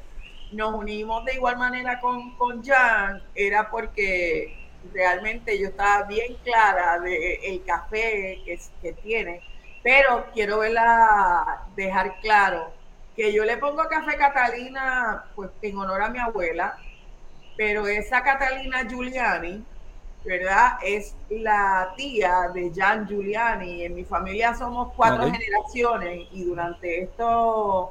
[0.53, 4.57] nos unimos de igual manera con, con Jan, era porque
[4.93, 9.43] realmente yo estaba bien clara de el café que, que tiene,
[9.83, 12.73] pero quiero verla dejar claro
[13.15, 16.77] que yo le pongo café Catalina pues en honor a mi abuela,
[17.57, 19.65] pero esa Catalina Giuliani,
[20.25, 20.79] ¿verdad?
[20.83, 23.85] Es la tía de Jan Giuliani.
[23.85, 27.91] En mi familia somos cuatro generaciones y durante estos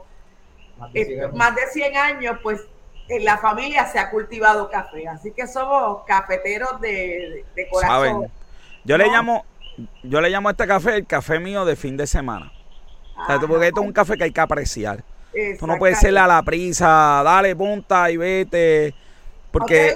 [1.33, 2.61] más de 100 años, pues
[3.07, 8.31] en la familia se ha cultivado café, así que somos cafeteros de, corazón.
[8.83, 9.45] Yo le llamo,
[10.03, 12.51] yo le llamo a este café el café mío de fin de semana.
[13.47, 15.03] porque esto es un café que hay que apreciar.
[15.59, 18.93] Tú no puedes ser a la prisa, dale punta y vete.
[19.51, 19.95] Porque.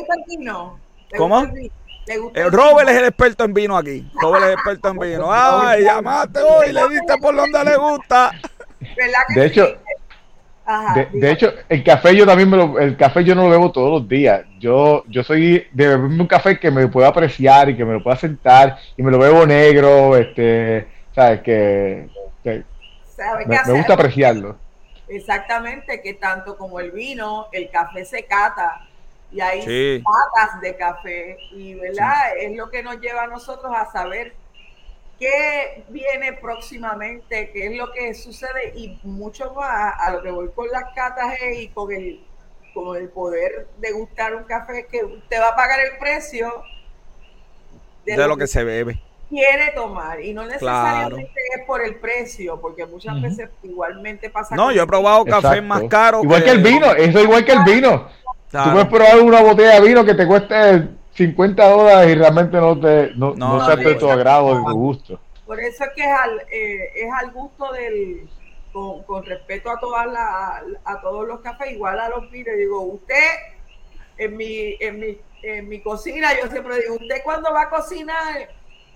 [1.17, 1.47] ¿Cómo?
[2.05, 4.05] El Robert es el experto en vino aquí.
[4.21, 5.29] Robert es el experto en vino.
[5.31, 8.31] Ay, llamaste hoy, le diste por donde le gusta.
[9.35, 9.77] De hecho,
[11.11, 13.91] de, hecho, el café yo también me lo, el café yo no lo bebo todos
[13.91, 14.45] los días.
[14.59, 18.03] Yo, yo soy de beberme un café que me pueda apreciar y que me lo
[18.03, 22.07] pueda sentar y me lo bebo negro, este, sabes que,
[22.43, 22.63] me,
[23.73, 24.57] gusta apreciarlo.
[25.07, 28.87] Exactamente, que tanto como el vino, el café se cata
[29.31, 33.91] y hay patas de café y verdad es lo que nos lleva a nosotros a
[33.91, 34.33] saber
[35.19, 40.49] qué viene próximamente, qué es lo que sucede y mucho más a lo que voy
[40.55, 42.23] con las catas y con el,
[42.73, 46.63] con el poder de gustar un café que usted va a pagar el precio
[48.05, 48.99] de, lo, que, se bebe.
[49.29, 54.55] Quiere tomar y no necesariamente es por el precio, porque muchas veces igualmente pasa.
[54.55, 56.21] No, yo he probado café más caro.
[56.21, 58.07] Igual que, el vino, eso igual que el vino.
[58.51, 62.79] Tú puedes probar una botella de vino que te cueste 50 dólares y realmente no
[62.79, 65.19] te no, no, sea de tu agrado, de tu gusto.
[65.45, 68.27] Por eso es que es al, eh, es al gusto del,
[68.71, 72.81] con, con respeto a todas la, a todos los cafés, igual a los vinos, digo,
[72.81, 73.15] usted
[74.17, 78.49] en mi, en mi, en mi cocina, yo siempre digo, usted cuando va a cocinar,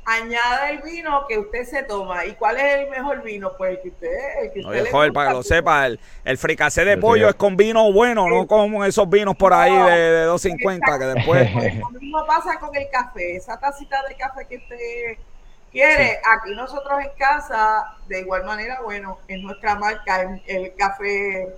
[0.07, 2.25] añada el vino que usted se toma.
[2.25, 3.51] ¿Y cuál es el mejor vino?
[3.57, 6.85] Pues el que usted, el que usted joder, para que lo sepa, el, el fricacé
[6.85, 10.99] de pollo es con vino bueno, no como esos vinos por ahí de, de 250
[10.99, 11.53] que después...
[11.79, 15.23] Lo mismo pasa con el café, esa tacita de café que usted
[15.71, 21.53] quiere, aquí nosotros en casa, de igual manera, bueno, es nuestra marca, el café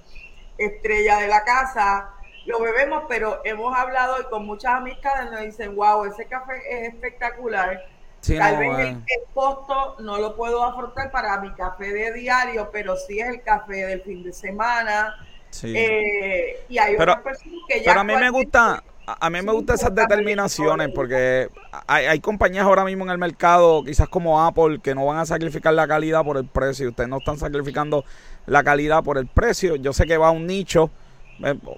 [0.57, 2.09] estrella de la casa,
[2.47, 6.93] lo bebemos, pero hemos hablado y con muchas amistades nos dicen, wow, ese café es
[6.93, 7.85] espectacular
[8.21, 13.19] Tal vez el, costo no lo puedo afrontar para mi café de diario, pero sí
[13.19, 15.15] es el café del fin de semana.
[15.63, 17.91] Eh, y hay pero, otras personas que ya.
[17.91, 18.83] Pero a mí me gusta.
[19.05, 21.49] A mí me gustan esas determinaciones porque
[21.87, 25.25] hay, hay, compañías ahora mismo en el mercado, quizás como Apple, que no van a
[25.25, 26.89] sacrificar la calidad por el precio.
[26.89, 28.05] Ustedes no están sacrificando
[28.45, 29.77] la calidad por el precio.
[29.77, 30.91] Yo sé que va a un nicho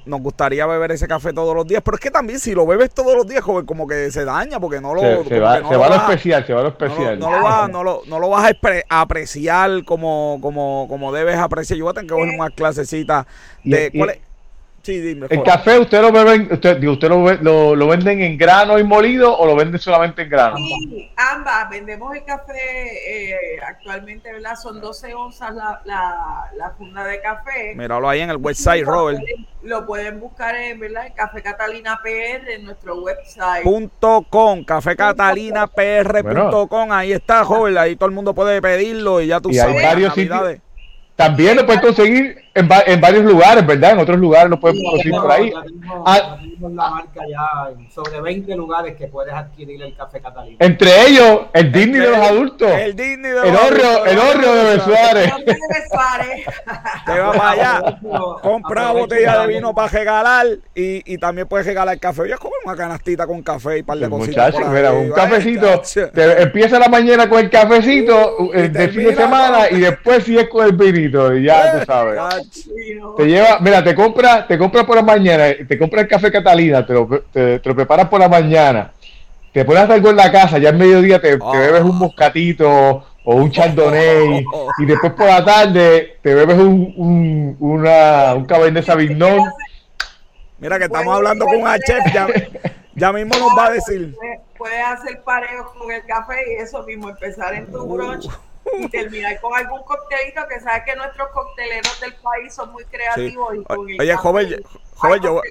[0.05, 2.91] nos gustaría beber ese café todos los días, pero es que también si lo bebes
[2.93, 5.01] todos los días, como que se daña, porque no lo...
[5.23, 7.19] Se, va, lo, especial, se va a lo especial.
[7.19, 8.51] No, lo, vas, no, lo, no lo vas
[8.89, 11.77] a apreciar como, como, como debes apreciar.
[11.77, 13.27] Yo voy a tener que coger una clasecita
[13.63, 13.91] de...
[13.93, 14.30] Y,
[14.83, 15.27] Sí, dime.
[15.29, 19.45] ¿El café usted lo beben, usted, usted lo, lo, venden en grano y molido o
[19.45, 20.57] lo venden solamente en grano?
[20.57, 21.69] Sí, ambas.
[21.69, 24.55] Vendemos el café eh, actualmente, ¿verdad?
[24.55, 27.75] Son 12 onzas la, la, funda de café.
[27.75, 29.19] Míralo ahí en el website, Robert.
[29.61, 31.05] Lo pueden buscar en, ¿verdad?
[31.05, 33.63] En Café Catalina PR en nuestro website.
[33.63, 36.91] Punto com, cafecatalinapr.com.
[36.91, 37.77] Ahí está, joven.
[37.77, 39.75] Ahí todo el mundo puede pedirlo y ya tú sabes.
[39.75, 40.57] Hay varios sitios
[41.21, 43.91] también lo puedes conseguir en, en, varios lugares, ¿verdad?
[43.91, 45.53] En otros lugares lo puedes conseguir por ahí.
[46.05, 50.57] Ah, la marca ya sobre 20 lugares que puedes adquirir el café Catalina.
[50.59, 52.71] Entre ellos, el Disney de los adultos.
[52.71, 54.07] El Disney de los el adultos.
[54.07, 55.33] El horrio de Besuárez.
[57.05, 57.99] Te va para allá.
[58.41, 62.21] Compra botella de vino para regalar y, y también puedes regalar café.
[62.23, 64.53] Oye, como una canastita con café y par de cositas.
[64.53, 65.81] Muchachos, mira, un cafecito.
[66.13, 70.49] Te empieza la mañana con el cafecito uh, de fin de semana y después sigues
[70.49, 71.35] con el vinito.
[71.35, 72.19] Y ya tú sabes.
[73.17, 76.85] Te lleva, mira, te compra, te compra por la mañana, te compra el café Catalina,
[76.85, 78.91] te lo, te, lo preparas por la mañana,
[79.51, 81.51] te pones algo en la casa, ya en mediodía te, te ah.
[81.51, 84.45] bebes un moscatito o un chardonnay
[84.79, 89.51] y después por la tarde te bebes un, un, una, un cabernet sauvignon.
[90.59, 92.27] Mira que estamos hablando con un chef, ya,
[92.95, 94.15] ya mismo nos va a decir.
[94.57, 98.27] Puedes hacer pareo con el café y eso mismo, empezar en tu brunch
[98.77, 103.55] y terminar con algún coctelito que sabes que nuestros cocteleros del país son muy creativos.
[103.55, 104.63] Y Oye, joven,
[104.95, 105.41] joven, yo,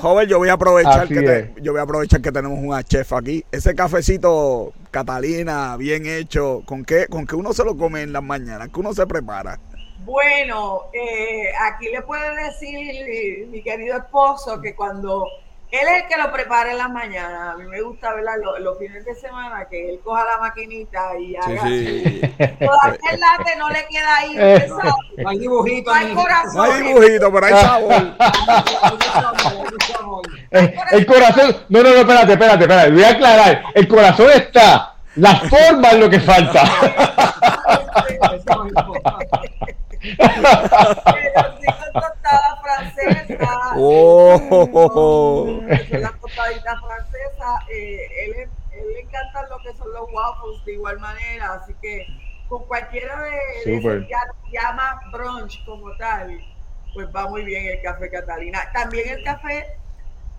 [0.00, 3.44] joven, yo voy a aprovechar que yo voy a aprovechar que tenemos una chef aquí.
[3.50, 8.22] Ese cafecito Catalina, bien hecho, ¿con qué, con qué uno se lo come en las
[8.22, 8.68] mañanas?
[8.72, 9.58] ¿Qué uno se prepara?
[10.04, 15.26] Bueno, eh, aquí le puede decir mi querido esposo que cuando
[15.80, 17.54] él es el que lo prepara en las mañanas.
[17.54, 21.36] A mí me gusta verla los, fines de semana que él coja la maquinita y
[21.36, 21.62] haga.
[21.62, 22.20] Sí, sí.
[22.38, 24.36] Todavía el latte no le queda ahí.
[24.46, 24.68] Eh,
[25.18, 25.90] no hay dibujito.
[25.90, 26.54] No hay corazón.
[26.54, 27.92] No hay dibujito, pero hay sabor.
[30.92, 31.56] el, corazón.
[31.68, 32.90] No, no, no, espérate, espérate, espérate.
[32.92, 33.62] Voy a aclarar.
[33.74, 34.94] El corazón está.
[35.16, 36.62] La forma es lo que falta.
[42.92, 43.50] francesa.
[43.78, 45.62] Oh.
[45.90, 47.58] La tostadita francesa.
[47.70, 51.54] Eh, él, él, le encantan lo que son los waffles de igual manera.
[51.54, 52.06] Así que
[52.48, 54.18] con cualquiera de, de ya,
[54.50, 56.38] llama brunch como tal,
[56.94, 58.70] pues va muy bien el café Catalina.
[58.72, 59.66] También el café,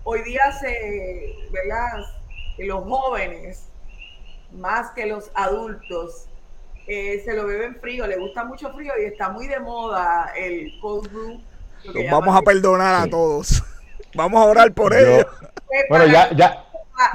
[0.04, 2.04] hoy día se, ¿verdad?
[2.58, 3.68] Los jóvenes,
[4.52, 6.28] más que los adultos,
[6.86, 10.72] eh, se lo beben frío, le gusta mucho frío y está muy de moda el
[10.80, 11.40] cold brew.
[12.10, 13.62] Vamos a perdonar a todos.
[14.14, 15.26] Vamos a orar por ellos.
[15.90, 16.64] Bueno, ya, ya,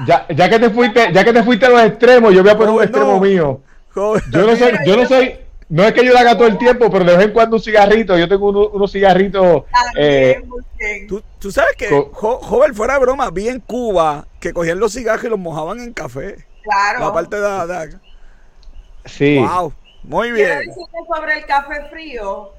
[0.05, 2.57] ya, ya que te fuiste, ya que te fuiste a los extremos, yo voy a
[2.57, 3.61] poner un extremo mío.
[3.95, 5.39] Yo no soy, yo no soy,
[5.69, 7.61] no es que yo lo haga todo el tiempo, pero de vez en cuando un
[7.61, 9.63] cigarrito, yo tengo unos, cigarritos.
[9.97, 10.41] Eh,
[11.39, 15.29] ¿Tú, sabes que, joven, fuera de broma, vi en Cuba que cogían los cigarros y
[15.29, 16.45] los mojaban en café.
[16.63, 16.99] Claro.
[16.99, 17.89] La parte de, la
[19.05, 19.37] Sí.
[19.37, 20.71] Wow, muy bien.
[21.07, 22.51] sobre el café frío,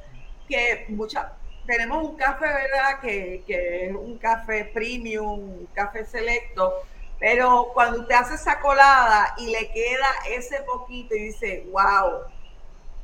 [0.48, 1.32] que mucha,
[1.66, 3.00] tenemos un café, ¿verdad?
[3.00, 6.82] Que, que es un café premium, un café selecto,
[7.18, 12.22] pero cuando usted hace esa colada y le queda ese poquito y dice, wow,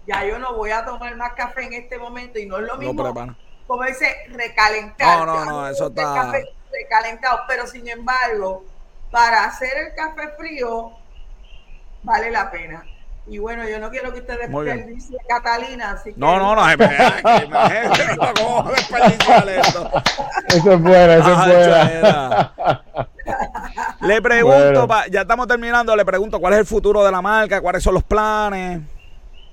[0.07, 2.77] ya yo no voy a tomar más café en este momento y no es lo
[2.77, 3.37] mismo
[3.71, 5.25] como dice recalentar.
[5.25, 6.33] No, no, no, eso está...
[6.73, 8.65] recalentado, pero sin embargo,
[9.13, 10.91] para hacer el café frío
[12.03, 12.85] vale la pena.
[13.27, 16.19] Y bueno, yo no quiero que ustedes desperdicien Catalina, así que...
[16.19, 19.91] No, no, no, ¿cómo desperdiciar esto?
[20.49, 22.53] Eso es bueno, eso es bueno.
[24.01, 27.83] Le pregunto, ya estamos terminando, le pregunto cuál es el futuro de la marca, cuáles
[27.83, 28.81] son los planes,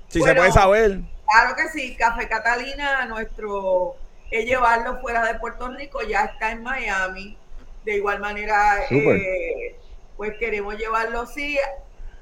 [0.08, 1.00] si se puede saber.
[1.30, 3.96] Claro que sí, Café Catalina, nuestro
[4.30, 7.36] es llevarlo fuera de Puerto Rico, ya está en Miami.
[7.84, 9.76] De igual manera, eh,
[10.16, 11.58] pues queremos llevarlo, sí,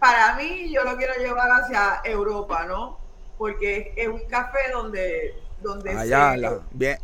[0.06, 2.98] para mí yo lo quiero llevar hacia Europa, ¿no?
[3.38, 6.34] Porque es un café donde donde allá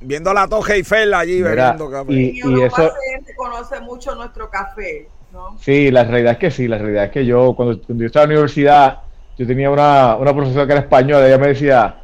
[0.01, 2.93] viendo la Eiffel allí bebiendo café y, y, eso
[3.35, 5.59] conoce mucho nuestro café ¿no?
[5.59, 8.31] sí la realidad es que sí la realidad es que yo cuando, yo estaba en
[8.31, 8.99] la universidad
[9.39, 12.03] yo tenía una, una profesora que era española ella me decía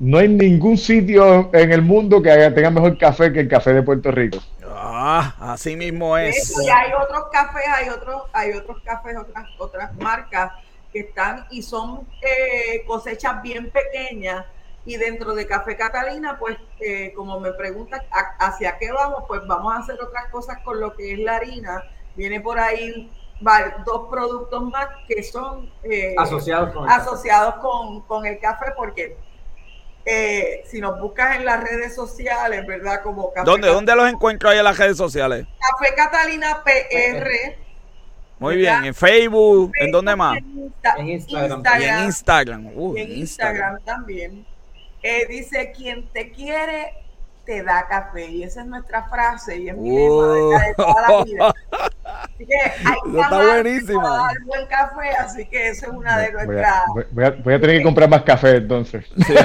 [0.00, 3.82] no hay ningún sitio en el mundo que tenga mejor café que el café de
[3.84, 4.38] Puerto Rico
[4.86, 6.52] Ah, así mismo es.
[6.62, 10.52] y hay otros cafés, hay otros, hay otros cafés, otras, otras marcas
[10.92, 14.44] que están y son eh, cosechas bien pequeñas.
[14.86, 18.02] Y dentro de Café Catalina, pues eh, como me preguntas
[18.38, 21.82] hacia qué vamos, pues vamos a hacer otras cosas con lo que es la harina.
[22.14, 23.10] Viene por ahí
[23.86, 29.16] dos productos más que son eh, asociados, con, asociados con, con el café porque
[30.06, 33.02] Eh, si nos buscas en las redes sociales, ¿verdad?
[33.02, 35.46] Como Café ¿Dónde, ¿Dónde los encuentro ahí en las redes sociales?
[35.58, 37.56] Café Catalina PR.
[38.38, 40.36] Muy bien, en Facebook, ¿en dónde más?
[40.98, 41.62] En, Instagram.
[41.80, 42.66] Y en Instagram.
[42.74, 44.46] Uh, en Instagram, también.
[45.02, 46.92] Eh, dice, quien te quiere,
[47.44, 48.30] te da café.
[48.30, 51.54] Y esa es nuestra frase y es mi lema de toda la vida.
[52.04, 54.08] Así que hay que está buenísima.
[54.08, 56.82] Dar buen café, así que esa es una de nuestras.
[57.10, 59.04] Voy a, voy, a, tener que comprar más café entonces.
[59.26, 59.34] Sí.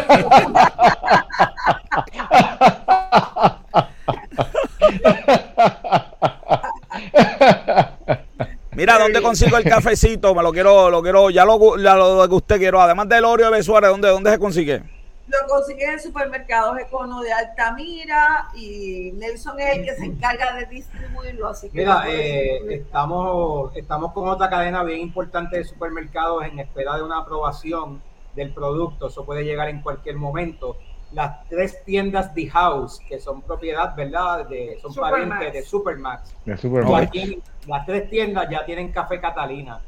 [8.71, 10.33] Mira, ¿dónde consigo el cafecito?
[10.33, 12.81] Me lo quiero, lo quiero, ya lo, ya lo que usted quiero.
[12.81, 14.98] Además del Oreo de Suárez, ¿dónde, ¿dónde se consigue?
[15.29, 20.65] Lo consigue en supermercados Econo de Altamira y Nelson es el que se encarga de
[20.65, 21.49] distribuirlo.
[21.49, 26.95] Así que Mira, eh, estamos, estamos con otra cadena bien importante de supermercados en espera
[26.95, 28.01] de una aprobación
[28.35, 29.07] del producto.
[29.07, 30.77] Eso puede llegar en cualquier momento.
[31.11, 34.47] Las tres tiendas de House, que son propiedad, ¿verdad?
[34.47, 36.35] De, son parientes de Supermax.
[36.45, 37.11] De Supermax.
[37.67, 39.79] las tres tiendas ya tienen café Catalina.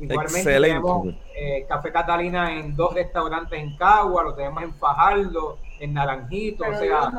[0.00, 5.94] Igualmente tenemos eh, Café Catalina en dos restaurantes en Cagua, lo tenemos en Fajardo, en
[5.94, 7.12] Naranjito, o sea...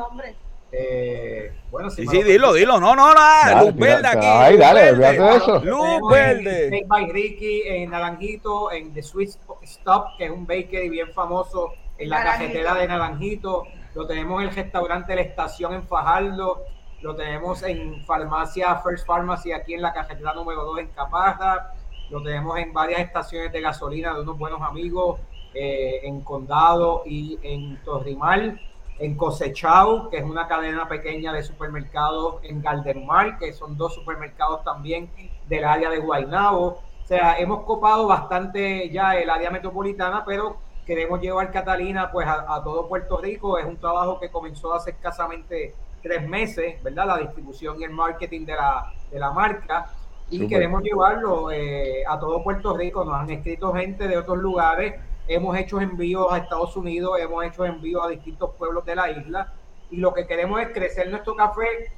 [0.74, 4.26] Eh, bueno, sí, sí, dilo, dilo, no, no, no, luz verde aquí.
[4.26, 5.62] Ay, dale, de eso.
[5.62, 6.78] Luz verde.
[6.78, 11.74] En by Ricky, en Naranjito, en The Sweet Stop, que es un bakery bien famoso
[11.98, 13.66] en la cajetera de Naranjito.
[13.94, 16.64] Lo tenemos en el restaurante La Estación en Fajardo.
[17.02, 21.74] Lo tenemos en farmacia First Pharmacy aquí en la cajetera número 2 en Caparra
[22.12, 25.18] lo tenemos en varias estaciones de gasolina de unos buenos amigos
[25.54, 28.60] eh, en Condado y en Torrimal,
[28.98, 34.62] en Cosechao, que es una cadena pequeña de supermercados en Galdermar, que son dos supermercados
[34.62, 35.10] también
[35.48, 36.82] del área de Guaynabo.
[37.02, 42.54] O sea, hemos copado bastante ya el área metropolitana, pero queremos llevar Catalina pues a,
[42.54, 43.58] a, todo Puerto Rico.
[43.58, 47.06] Es un trabajo que comenzó hace escasamente tres meses, ¿verdad?
[47.06, 49.90] La distribución y el marketing de la, de la marca
[50.32, 53.04] y queremos llevarlo eh, a todo Puerto Rico.
[53.04, 54.94] Nos han escrito gente de otros lugares,
[55.28, 59.52] hemos hecho envíos a Estados Unidos, hemos hecho envíos a distintos pueblos de la isla.
[59.90, 61.92] Y lo que queremos es crecer nuestro café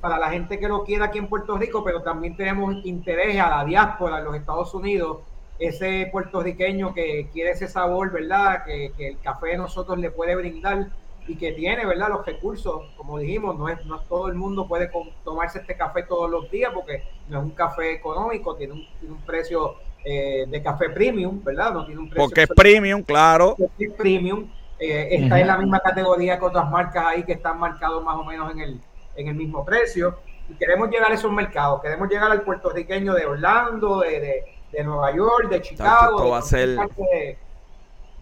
[0.00, 3.48] para la gente que lo quiera aquí en Puerto Rico, pero también tenemos interés a
[3.48, 5.18] la diáspora en los Estados Unidos,
[5.58, 8.64] ese puertorriqueño que quiere ese sabor, ¿verdad?
[8.64, 10.88] Que, que el café de nosotros le puede brindar
[11.30, 12.08] y que tiene, ¿verdad?
[12.08, 14.90] Los recursos, como dijimos, no es, no todo el mundo puede
[15.22, 19.76] tomarse este café todos los días porque no es un café económico, tiene un, precio
[20.04, 21.72] eh, de café premium, ¿verdad?
[21.72, 23.54] No tiene un precio porque es premium, claro.
[23.78, 24.50] Es premium.
[24.80, 28.24] Eh, está en la misma categoría que otras marcas ahí que están marcados más o
[28.24, 28.80] menos en el,
[29.14, 30.18] en el mismo precio.
[30.48, 35.14] Y queremos llegar a esos mercados, queremos llegar al puertorriqueño de Orlando, de, de, Nueva
[35.14, 36.30] York, de Chicago.
[36.30, 36.76] va a ser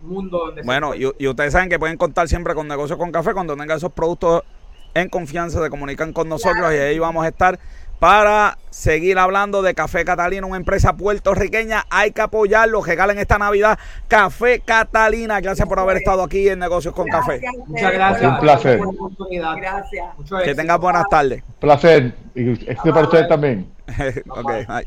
[0.02, 3.76] mundo Bueno, y, ustedes saben que pueden contar siempre con Negocios con Café cuando tengan
[3.76, 4.42] esos productos
[4.94, 7.58] en confianza, se comunican con nosotros y ahí vamos a estar
[7.98, 11.84] para seguir hablando de Café Catalina, una empresa puertorriqueña.
[11.90, 12.82] Hay que apoyarlo.
[12.82, 15.40] Regalen esta Navidad Café Catalina.
[15.40, 17.40] Gracias por haber estado aquí en Negocios con Café.
[17.66, 18.32] Muchas gracias.
[18.32, 18.80] Un placer.
[19.56, 20.14] Gracias.
[20.44, 21.42] Que tengas buenas tardes.
[21.58, 22.14] Placer.
[22.34, 23.68] Y este para ustedes también.
[24.28, 24.84] ok,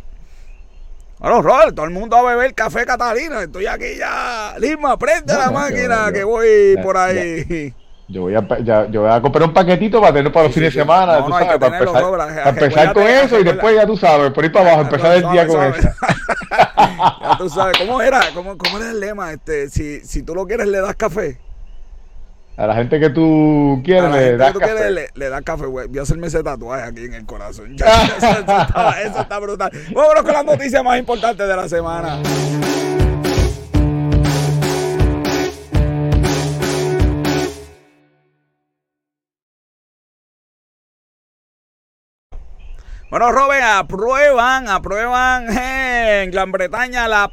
[1.22, 3.44] bueno, Robert, todo el mundo a beber café Catalina.
[3.44, 4.56] Estoy aquí ya.
[4.58, 7.74] Lima, prende la máquina que voy por ahí.
[8.08, 10.74] Yo voy, a, ya, yo voy a comprar un paquetito para tenerlo para los fines
[10.74, 13.96] de semana, no, tú sabes, para empezar, para empezar con eso y después ya tú
[13.96, 15.88] sabes, por ir para abajo, empezar el día con eso.
[17.22, 18.20] ya tú sabes, ¿cómo era?
[18.34, 19.32] ¿Cómo, cómo era el lema?
[19.32, 21.40] Este, si, si tú lo quieres, le das café.
[22.62, 24.92] A la gente que tú quieres, le das café.
[24.92, 25.88] le, das café, güey.
[25.88, 27.74] Voy a hacerme ese tatuaje aquí en el corazón.
[27.76, 29.72] eso, está, eso, está, brutal.
[29.92, 32.20] Vámonos con las noticias más importantes de la semana.
[43.10, 47.32] Bueno, Robin, aprueban, aprueban en Gran Bretaña la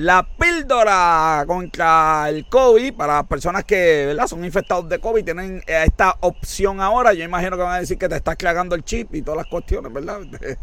[0.00, 4.26] la píldora contra el COVID para personas que ¿verdad?
[4.26, 7.12] son infectados de COVID tienen esta opción ahora.
[7.12, 9.46] Yo imagino que van a decir que te estás cagando el chip y todas las
[9.46, 10.20] cuestiones, ¿verdad?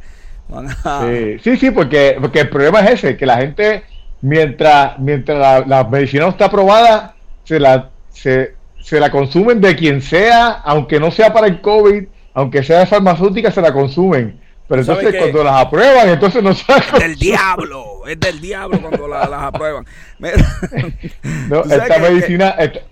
[1.43, 3.83] Sí, sí, porque, porque el problema es ese, que la gente,
[4.21, 10.01] mientras, mientras la, medicina no está aprobada, se la, se, se la consumen de quien
[10.01, 14.39] sea, aunque no sea para el COVID, aunque sea de farmacéutica, se la consumen.
[14.67, 16.83] Pero entonces cuando las aprueban, entonces no saben.
[16.83, 19.85] Es del diablo, es del diablo cuando las aprueban.
[21.49, 22.83] no, esta medicina, eh,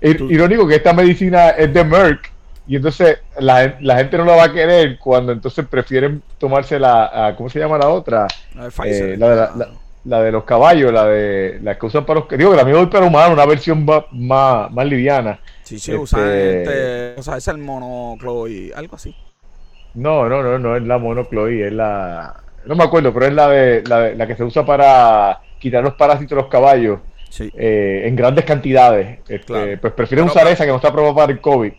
[0.00, 2.32] irónico que esta medicina es de Merck
[2.66, 7.34] y entonces la, la, gente no la va a querer cuando entonces prefieren tomarse la,
[7.36, 8.26] ¿cómo se llama la otra?
[8.54, 9.08] La de Pfizer.
[9.10, 9.70] Eh, la,
[10.04, 13.06] la de los caballos, la de la que usan para los digo que también para
[13.06, 15.40] humanos, una versión más, más, liviana.
[15.62, 19.14] Sí, sí, usan este, o sea, es el monocloy, algo así.
[19.98, 23.48] No, no, no, no es la monocloy, es la no me acuerdo, pero es la
[23.48, 27.00] de la, la que se usa para quitar los parásitos de los caballos
[27.38, 29.20] eh, en grandes cantidades.
[29.28, 31.72] Este, Pues prefieren usar esa que no está aprobada para el COVID.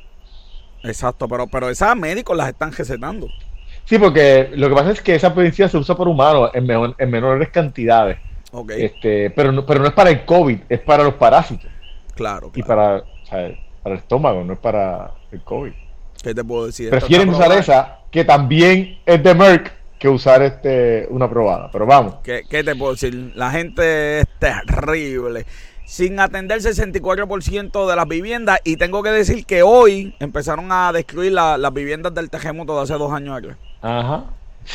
[0.83, 3.27] Exacto, pero, pero esas médicos las están recetando.
[3.85, 6.67] Sí, porque lo que pasa es que esa medicina se usa por humanos en,
[6.97, 8.17] en menores cantidades.
[8.51, 8.85] Okay.
[8.85, 11.69] Este, pero, no, pero no es para el COVID, es para los parásitos.
[12.15, 12.51] Claro.
[12.55, 13.47] Y para, para
[13.85, 15.73] el estómago, no es para el COVID.
[16.21, 16.89] ¿Qué te puedo decir?
[16.89, 21.69] Prefieren usar esa, que también es de Merck, que usar este una probada.
[21.71, 22.15] Pero vamos.
[22.23, 23.31] ¿Qué, ¿Qué, te puedo decir?
[23.35, 25.45] La gente es terrible.
[25.85, 28.59] Sin atender el 64% de las viviendas.
[28.63, 32.93] Y tengo que decir que hoy empezaron a destruir las viviendas del terremoto de hace
[32.93, 33.41] dos años.
[33.81, 34.25] Ajá.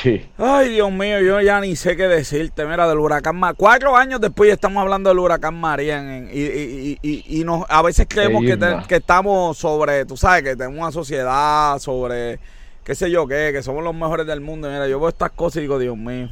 [0.03, 0.27] Sí.
[0.39, 2.65] Ay, Dios mío, yo ya ni sé qué decirte.
[2.65, 3.57] Mira, del huracán María.
[3.57, 6.03] Cuatro años después estamos hablando del huracán María.
[6.33, 10.57] y, y, y, y, nos, a veces creemos que, que, estamos sobre, tú sabes, que
[10.57, 12.41] tenemos una sociedad sobre
[12.83, 14.69] qué sé yo qué, que somos los mejores del mundo.
[14.69, 16.29] Mira, yo veo estas cosas y digo, Dios mío,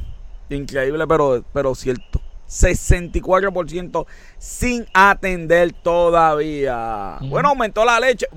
[0.49, 2.19] increíble, pero, pero cierto.
[2.53, 4.05] 64%
[4.37, 7.17] sin atender todavía.
[7.21, 8.27] Bueno, aumentó la leche.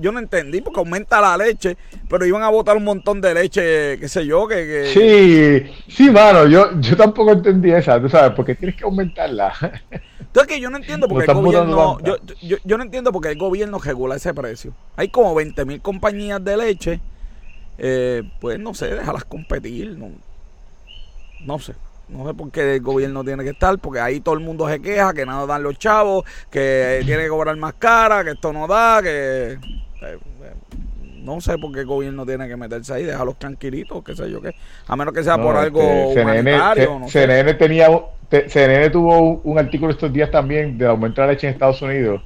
[0.00, 1.76] Yo no entendí porque aumenta la leche,
[2.08, 4.90] pero iban a botar un montón de leche, qué sé yo, que...
[4.92, 9.52] Sí, sí, mano, yo, yo tampoco entendí esa, tú sabes, porque tienes que aumentarla.
[10.20, 13.38] Entonces que yo no entiendo porque el gobierno, yo, yo, yo, no entiendo porque el
[13.38, 14.72] gobierno regula ese precio.
[14.96, 17.00] Hay como 20 mil compañías de leche
[17.78, 19.96] eh, pues no sé, déjalas competir.
[19.98, 20.10] No,
[21.44, 21.74] no sé.
[22.12, 24.80] No sé por qué el gobierno tiene que estar, porque ahí todo el mundo se
[24.80, 28.66] queja, que nada dan los chavos, que tiene que cobrar más cara, que esto no
[28.66, 29.58] da, que...
[30.02, 30.18] Eh,
[31.22, 34.42] no sé por qué el gobierno tiene que meterse ahí, déjalos tranquilitos, qué sé yo
[34.42, 34.54] qué.
[34.88, 37.02] A menos que sea por algo humanitario.
[37.06, 37.88] CNN, tenía,
[38.28, 42.22] CNN tuvo un, artículo estos días también de aumentar la leche en Estados Unidos.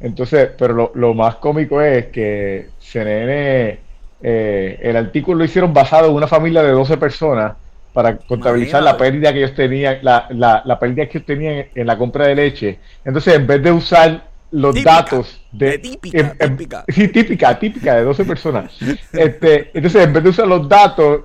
[0.00, 3.78] Entonces, pero lo, lo más cómico es que CNN
[4.22, 7.52] eh, el artículo lo hicieron basado en una familia de 12 personas
[7.92, 10.28] para contabilizar la pérdida que ellos tenían, la,
[10.64, 12.78] la, pérdida que ellos tenían en, la compra de leche.
[13.04, 16.84] Entonces, en vez de usar los datos de, típica, típica.
[16.88, 18.72] Sí, típica, típica de 12 personas.
[19.12, 21.22] este, entonces, en vez de usar los datos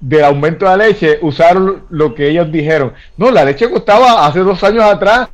[0.00, 2.92] del aumento de la leche, usaron lo que ellos dijeron.
[3.16, 5.28] No, la leche costaba hace dos años atrás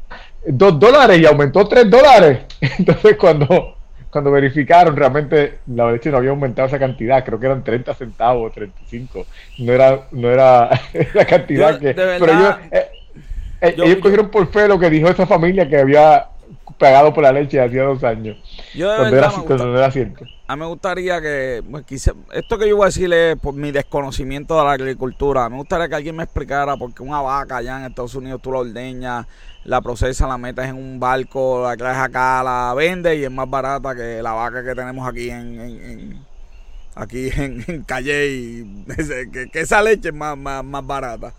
[0.47, 2.41] 2 dólares y aumentó 3 dólares.
[2.79, 3.77] Entonces, cuando
[4.11, 8.53] cuando verificaron, realmente la leche no había aumentado esa cantidad, creo que eran 30 centavos,
[8.53, 9.27] 35,
[9.59, 10.69] no era, no era
[11.15, 11.95] la cantidad que...
[11.95, 12.87] pero ellos, eh,
[13.61, 16.27] eh, ellos cogieron por fe lo que dijo esa familia que había
[16.79, 18.37] pagado por la leche hacía dos años.
[18.75, 19.33] Yo de verdad
[19.77, 20.25] era, cierto.
[20.47, 23.71] A mí me gustaría que, pues, esto que yo voy a decir es por mi
[23.71, 25.49] desconocimiento de la agricultura.
[25.49, 28.53] Me gustaría que alguien me explicara por qué una vaca allá en Estados Unidos tú
[28.53, 29.27] la ordeñas
[29.65, 33.49] la procesa, la metes en un barco, la traes acá, la vende y es más
[33.49, 36.25] barata que la vaca que tenemos aquí en,
[36.95, 38.85] aquí en, Calle y
[39.53, 41.35] que, esa leche es más, más, más barata.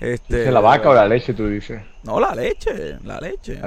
[0.00, 1.80] Este, la vaca o la leche, tú dices?
[2.04, 3.60] No, la leche, la leche.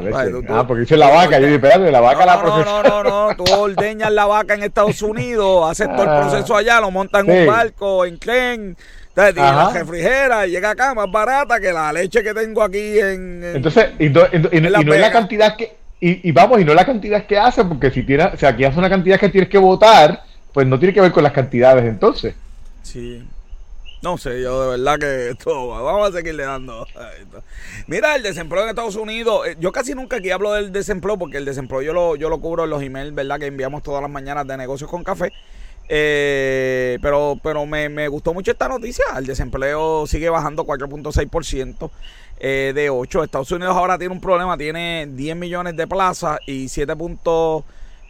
[0.49, 1.37] ah, porque dice la vaca.
[1.39, 2.65] Yo dije, espérate, la vaca la procesa.
[2.65, 3.35] No, no, no, no.
[3.35, 6.21] Tú ordeñas la vaca en Estados Unidos, haces todo el ah.
[6.21, 8.75] proceso allá, lo montas en un barco, en tren
[9.15, 13.43] entonces, la refrigera y llega acá más barata que la leche que tengo aquí en.
[13.43, 15.75] Entonces, y, no, es la cantidad que.
[15.99, 18.77] Y, vamos, y no la cantidad que hace, porque si tiene, o sea, aquí hace
[18.77, 22.35] una cantidad que tienes que votar, pues no tiene que ver con las cantidades entonces.
[22.81, 23.23] Sí.
[24.03, 26.85] No sé, yo de verdad que esto, vamos a seguirle dando.
[27.87, 31.37] Mira, el desempleo en Estados Unidos, eh, yo casi nunca aquí hablo del desempleo porque
[31.37, 33.39] el desempleo yo lo, yo lo cubro en los emails, ¿verdad?
[33.39, 35.31] Que enviamos todas las mañanas de negocios con café.
[35.87, 39.05] Eh, pero pero me, me, gustó mucho esta noticia.
[39.17, 41.89] El desempleo sigue bajando 4.6%
[42.41, 43.23] eh, de 8.
[43.23, 44.57] Estados Unidos ahora tiene un problema.
[44.57, 47.63] Tiene 10 millones de plazas y 7.5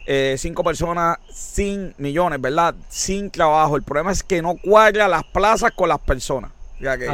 [0.06, 2.74] eh, personas sin millones, ¿verdad?
[2.88, 3.76] Sin trabajo.
[3.76, 6.50] El problema es que no cuadra las plazas con las personas.
[6.80, 7.08] Ya que,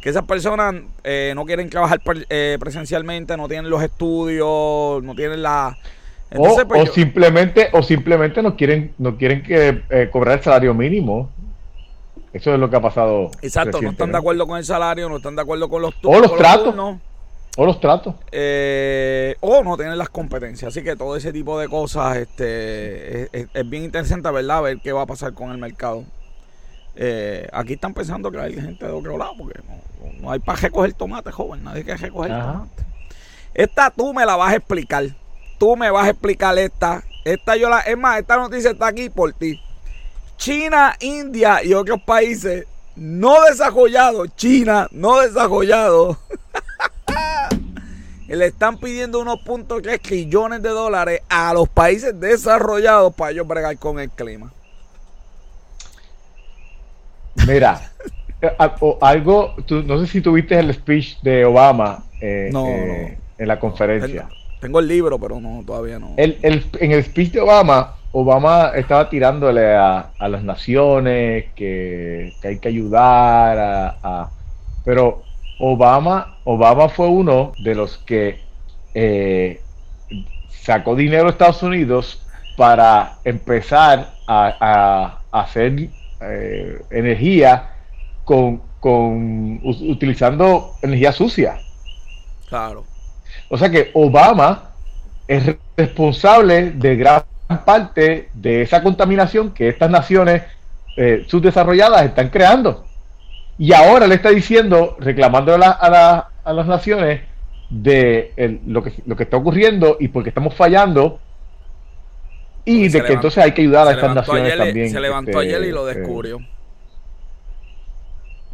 [0.00, 0.74] que esas personas
[1.04, 5.76] eh, no quieren trabajar eh, presencialmente, no tienen los estudios, no tienen la
[6.36, 11.28] o, pues, simplemente o simplemente no quieren no quieren que eh, cobrar el salario mínimo
[12.32, 15.16] eso es lo que ha pasado exacto no están de acuerdo con el salario no
[15.16, 16.76] están de acuerdo con los o los tratos
[17.56, 18.14] o los tratos.
[18.30, 20.68] Eh, o no tienen las competencias.
[20.68, 25.02] Así que todo ese tipo de cosas este es, bien interesante verdad ver qué va
[25.02, 26.04] a pasar con el mercado.
[26.96, 29.60] Eh, aquí están pensando que hay gente de otro lado porque
[30.20, 31.64] no, hay para recoger tomate joven.
[31.64, 32.84] Nadie quiere recoger tomate.
[33.54, 35.04] Esta tú me la vas a explicar.
[35.58, 37.02] Tú me vas a explicar esta.
[37.24, 39.60] Esta yo la, es más, esta noticia está aquí por ti.
[40.36, 46.18] China, India y otros países no desarrollados, China no desarrollado,
[48.28, 53.32] le están pidiendo unos puntos que es trillones de dólares a los países desarrollados para
[53.32, 54.52] ellos bregar con el clima.
[57.46, 57.90] Mira,
[59.00, 64.28] algo, no sé si tuviste el speech de Obama eh, eh, en la conferencia.
[64.60, 66.14] Tengo el libro, pero no, todavía no.
[66.16, 72.68] El, en el speech de Obama, Obama estaba tirándole a, las naciones que, hay que
[72.68, 74.30] ayudar a,
[74.84, 75.22] pero
[75.60, 78.40] Obama Obama fue uno de los que
[78.94, 79.60] eh,
[80.48, 85.88] sacó dinero a Estados Unidos para empezar a, hacer
[86.20, 87.70] eh, energía
[88.24, 91.58] con, con utilizando energía sucia.
[92.48, 92.84] Claro.
[93.48, 94.70] O sea que Obama
[95.28, 97.22] es responsable de gran
[97.64, 100.42] parte de esa contaminación que estas naciones
[100.96, 102.84] eh, subdesarrolladas están creando.
[103.60, 107.20] Y ahora le está diciendo, reclamando a, las naciones
[107.68, 108.32] de
[108.66, 111.20] lo, que, lo que está ocurriendo y porque estamos fallando
[112.64, 114.88] y de que entonces hay que ayudar a estas naciones también.
[114.88, 116.38] Se levantó este, ayer y lo eh, descubrió.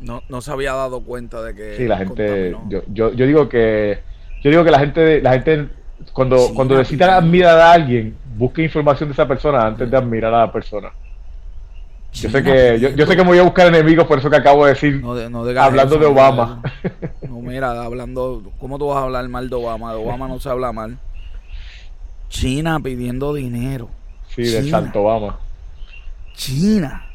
[0.00, 1.76] no, no se había dado cuenta de que.
[1.76, 2.56] Sí, la gente.
[2.68, 4.00] Yo, yo, yo, digo que.
[4.42, 5.68] Yo digo que la gente, la gente
[6.12, 10.40] cuando, cuando necesita admirar a alguien, busque información de esa persona antes de admirar a
[10.46, 10.90] la persona.
[12.22, 14.64] Yo sé que yo, sé que me voy a buscar enemigos por eso que acabo
[14.64, 15.02] de decir.
[15.58, 16.62] hablando de Obama.
[17.28, 19.92] No, mira, hablando, ¿cómo tú vas a hablar mal de Obama?
[19.92, 20.98] De Obama no se habla mal.
[22.30, 23.90] China pidiendo dinero.
[24.28, 25.38] Sí, de Santo Obama.
[26.34, 27.06] China.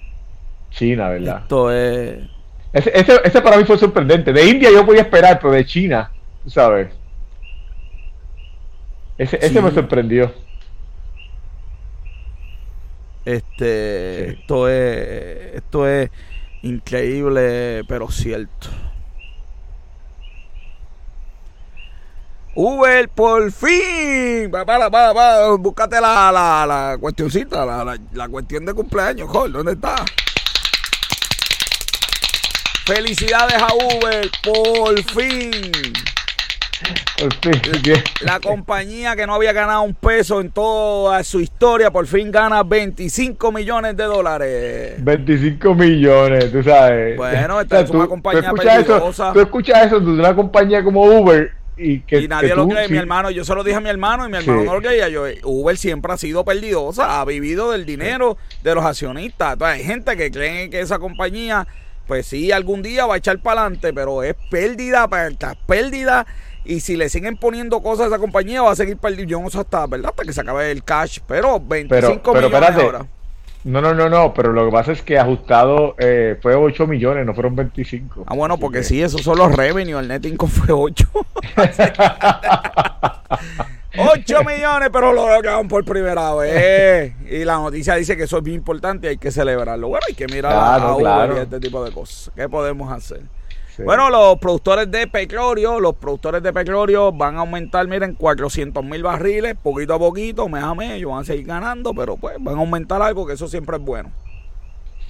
[0.69, 1.39] China, ¿verdad?
[1.41, 2.19] Esto es.
[2.73, 4.31] Ese, ese, ese, para mí fue sorprendente.
[4.31, 6.11] De India yo podía esperar, pero de China,
[6.45, 6.89] sabes.
[9.17, 10.31] Ese, ese me sorprendió.
[13.25, 16.09] Este, esto es, esto es
[16.63, 18.69] increíble, pero cierto.
[22.53, 24.51] Uber, por fin.
[24.53, 25.55] Va, va, va.
[25.55, 29.53] Búscate la, la, la cuestioncita, la, la, la, cuestión de cumpleaños, Jorge.
[29.53, 30.03] ¿Dónde está?
[32.85, 35.71] Felicidades a Uber, por fin.
[38.21, 42.63] La compañía que no había ganado un peso en toda su historia, por fin gana
[42.63, 44.93] 25 millones de dólares.
[44.97, 47.17] 25 millones, tú sabes.
[47.17, 48.51] Bueno, esta es una compañía
[48.83, 52.97] tú tú escuchas eso de una compañía como Uber y que nadie lo cree, mi
[52.97, 53.31] hermano.
[53.31, 55.09] Yo se lo dije a mi hermano y mi hermano no lo creía.
[55.09, 59.53] Yo, Uber siempre ha sido perdidosa, ha vivido del dinero de los accionistas.
[59.53, 61.67] Entonces, hay gente que cree que esa compañía,
[62.07, 65.07] pues sí, algún día va a echar para adelante, pero es pérdida,
[65.67, 66.25] pérdida
[66.63, 69.31] y si le siguen poniendo cosas a esa compañía, va a seguir perdiendo.
[69.31, 70.09] Yo no sé hasta, ¿verdad?
[70.11, 71.19] Hasta que se acabe el cash.
[71.27, 73.05] Pero 25 millones ahora.
[73.63, 77.27] No, no, no, no, pero lo que pasa es que ajustado eh, fue 8 millones,
[77.27, 78.23] no fueron 25.
[78.25, 81.07] Ah, bueno, porque sí, esos son los revenue, el net income fue 8.
[83.97, 87.13] 8 millones, pero lo acaban por primera vez.
[87.29, 89.89] Y la noticia dice que eso es bien importante y hay que celebrarlo.
[89.89, 92.31] Bueno, hay que mirar a, este tipo de cosas.
[92.35, 93.21] ¿Qué podemos hacer?
[93.83, 99.03] Bueno, los productores de petróleo, los productores de petróleo van a aumentar, miren, 400 mil
[99.03, 102.55] barriles, poquito a poquito, mes a mes, ellos van a seguir ganando, pero pues van
[102.55, 104.11] a aumentar algo que eso siempre es bueno.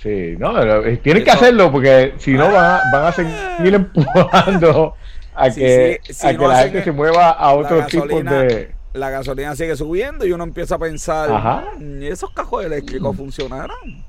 [0.01, 4.95] Sí, no, eh, tienen que hacerlo porque si no van a, van a seguir empujando
[5.35, 8.71] a que, a que la gente se mueva a otros tipos de...
[8.93, 11.63] La gasolina sigue subiendo y uno empieza a pensar, Ajá.
[11.77, 14.03] Mm, ¿esos cajos eléctricos funcionarán?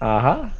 [0.00, 0.52] Ajá.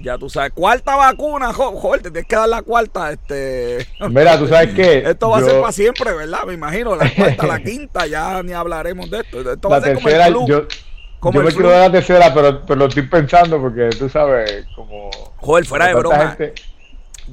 [0.00, 3.86] Ya tú sabes, cuarta vacuna, joder, te tienes que dar la cuarta, este.
[4.08, 4.98] Mira, tú sabes que.
[5.10, 6.44] Esto va a ser para siempre, ¿verdad?
[6.46, 9.52] Me imagino, la cuarta, la quinta, ya ni hablaremos de esto.
[9.52, 10.68] Esto va a ser tercera, como el Yo,
[11.32, 15.10] yo me quiero dar la tercera, pero, pero lo estoy pensando porque tú sabes, como.
[15.38, 16.36] Joder, fuera de broma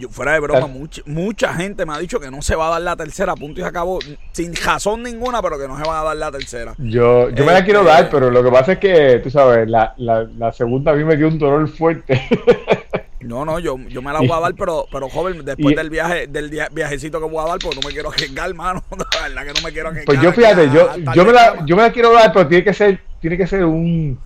[0.09, 2.81] fuera de broma, mucha, mucha gente me ha dicho que no se va a dar
[2.81, 3.99] la tercera, punto y se acabó,
[4.31, 6.73] sin razón ninguna, pero que no se va a dar la tercera.
[6.77, 9.69] Yo, yo me la quiero este, dar, pero lo que pasa es que, tú sabes,
[9.69, 12.21] la, la, la segunda a mí me dio un dolor fuerte.
[13.25, 16.27] No, no, yo, yo me la voy a dar, pero, pero joven, después del viaje,
[16.27, 18.83] del viajecito que voy a dar, pues no me quiero arriesgar, hermano.
[18.91, 20.05] La verdad que no me quiero arriesgar.
[20.05, 22.73] Pues yo fíjate, yo, yo me la, yo me la quiero dar, pero tiene que
[22.73, 24.19] ser, tiene que ser un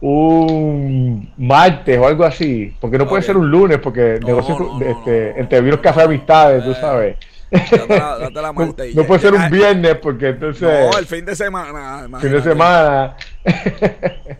[0.00, 5.38] un martes o algo así, porque no puede ser un lunes, porque no, negocio, este,
[5.38, 7.16] entre virus café amistades, tú sabes.
[8.94, 10.62] no, puede ser un viernes, porque entonces.
[10.62, 12.08] No, el fin de semana.
[12.20, 13.16] Fin de semana.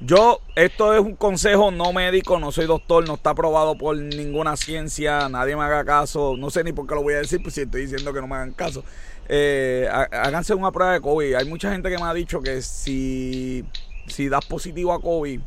[0.00, 4.56] Yo, esto es un consejo no médico, no soy doctor, no está aprobado por ninguna
[4.56, 7.54] ciencia, nadie me haga caso, no sé ni por qué lo voy a decir, pues
[7.54, 8.84] si estoy diciendo que no me hagan caso.
[9.28, 11.34] Eh, háganse una prueba de COVID.
[11.34, 13.64] Hay mucha gente que me ha dicho que si
[14.08, 15.40] si das positivo a COVID,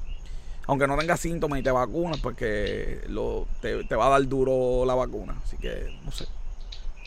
[0.68, 4.96] aunque no tengas síntomas y te vacunas, porque lo, te, va a dar duro la
[4.96, 5.36] vacuna.
[5.44, 6.26] Así que, no sé.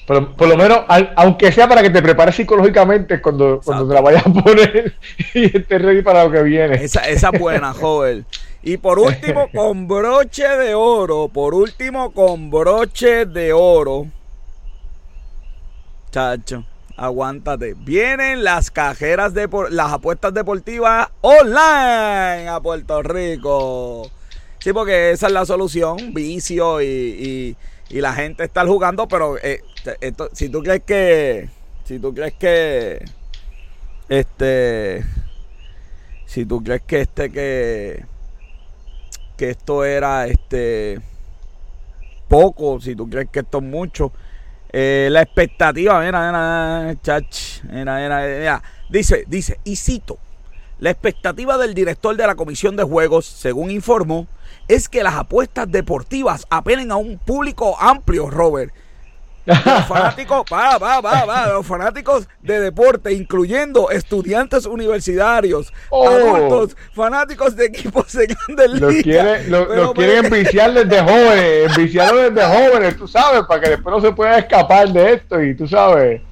[0.07, 0.81] Por, lo menos,
[1.17, 4.95] aunque sea para que te prepares psicológicamente cuando, cuando te la vayas a poner
[5.35, 6.75] y estés ready para lo que viene.
[6.77, 8.27] Esa, esa buena, joven.
[8.63, 14.07] Y por último, con broche de oro, por último, con broche de oro.
[16.11, 16.65] Chacho,
[16.97, 17.75] aguántate.
[17.75, 24.11] Vienen las cajeras de las apuestas deportivas online a Puerto Rico.
[24.59, 27.57] Sí, porque esa es la solución, vicio y,
[27.91, 29.61] y, la gente está jugando, pero eh,
[30.33, 31.49] si tú crees que,
[31.85, 33.05] si tú crees que,
[34.09, 35.05] este,
[36.25, 38.05] si tú crees que este, que,
[39.37, 40.99] que esto era, este,
[42.29, 44.13] poco, si tú crees que esto es mucho,
[44.77, 50.19] eh, la expectativa, mira, mira, chach, mira, mira, mira, dice, dice, y cito,
[50.81, 54.27] la expectativa del director de la Comisión de Juegos, según informó,
[54.67, 58.75] es que las apuestas deportivas apelen a un público amplio, Robert,
[59.47, 66.09] los fanáticos, va, va, va, va, los fanáticos de deporte, incluyendo estudiantes universitarios, oh.
[66.09, 69.47] adultos, fanáticos de equipos de grandes los ligas.
[69.49, 74.13] los quieren enviciar desde jóvenes, enviciarlos desde jóvenes, tú sabes, para que después no se
[74.13, 76.23] pueda escapar de esto y tú sabes.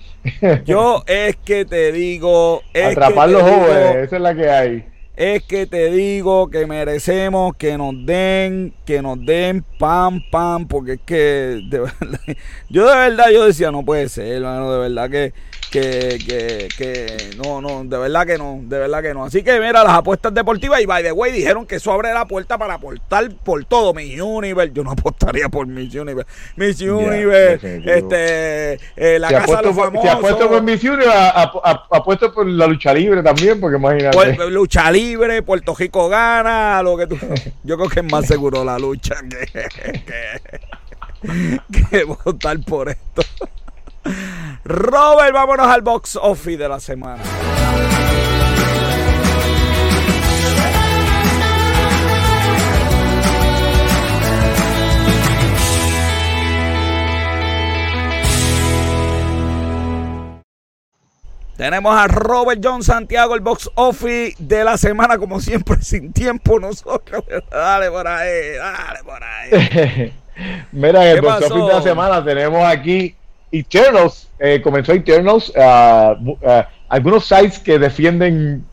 [0.64, 2.62] Yo es que te digo.
[2.74, 4.91] Atrapar los jóvenes, esa es la que hay
[5.22, 10.94] es que te digo que merecemos que nos den, que nos den pam, pam, porque
[10.94, 12.20] es que de verdad,
[12.68, 15.32] yo de verdad yo decía, no puede ser, hermano, de verdad que
[15.72, 19.24] que, que, que no, no, de verdad que no, de verdad que no.
[19.24, 22.26] Así que mira, las apuestas deportivas y by the way dijeron que eso abre la
[22.26, 23.94] puerta para aportar por todo.
[23.94, 26.30] Miss Universe, yo no apostaría por Miss Universe.
[26.56, 30.02] Miss Universe, este, eh, la casa de los famosos.
[30.02, 31.10] Si apuesto por Miss Universe,
[31.90, 34.16] apuesto por la lucha libre también, porque imagínate.
[34.16, 37.16] Por, lucha libre, Puerto Rico gana, lo que tú.
[37.64, 39.46] Yo creo que es más seguro la lucha que,
[41.32, 43.22] que, que votar por esto.
[44.64, 47.22] Robert, vámonos al box office de la semana.
[61.56, 66.60] Tenemos a Robert John Santiago, el box office de la semana, como siempre, sin tiempo
[66.60, 67.24] nosotros.
[67.50, 70.12] Dale por ahí, dale por ahí.
[70.72, 73.16] Mira, el box office de la semana tenemos aquí
[73.52, 78.64] Eternals, eh, comenzó Eternals, uh, uh, algunos sites que defienden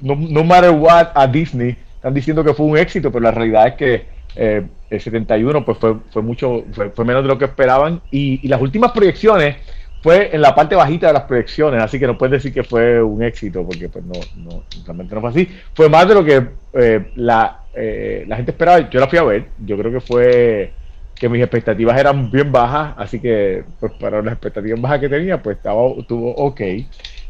[0.00, 3.74] no, matter what a Disney están diciendo que fue un éxito, pero la realidad es
[3.74, 8.46] que eh, el 71 pues fue, fue mucho, fue, menos de lo que esperaban y,
[8.46, 9.56] las últimas proyecciones
[10.00, 13.02] fue en la parte bajita de las proyecciones, así que no puedes decir que fue
[13.02, 15.48] un éxito, porque pues no, no realmente no fue así.
[15.74, 18.88] Fue más de lo que eh, la, la gente esperaba.
[18.88, 20.72] Yo la fui a ver, yo creo que fue
[21.18, 25.42] que mis expectativas eran bien bajas, así que pues para las expectativas bajas que tenía,
[25.42, 26.60] pues estaba, estuvo ok.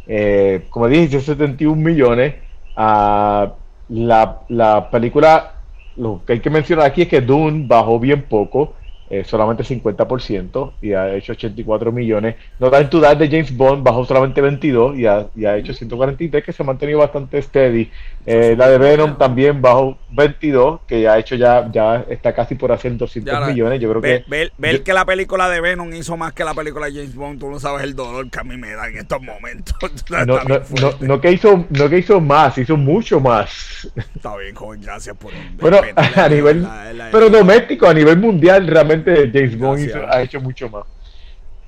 [0.07, 2.34] Eh, como dije, 71 millones.
[2.76, 3.51] Uh,
[3.89, 5.55] la, la película,
[5.97, 8.74] lo que hay que mencionar aquí es que Dune bajó bien poco.
[9.11, 12.37] Eh, solamente 50% y ha hecho 84 millones.
[12.59, 15.73] No Time to Die de James Bond bajó solamente 22 y ha, y ha hecho
[15.73, 17.91] 143 que se ha mantenido bastante steady.
[18.27, 22.55] Eh, la de Venom también bajó 22 que ya ha hecho ya ya está casi
[22.55, 23.81] por hacer 200 millones.
[23.81, 24.25] Yo creo que
[24.59, 27.49] ver, que la película de Venom hizo más que la película de James Bond, tú
[27.49, 29.75] no sabes el dolor que a mí me da en estos momentos.
[30.27, 33.91] no, no, no, que hizo no que hizo más, hizo mucho más.
[34.15, 36.67] Está bien, joven, gracias por Bueno, a nivel
[37.11, 40.85] pero doméstico a nivel mundial realmente James Bond ha hecho mucho más.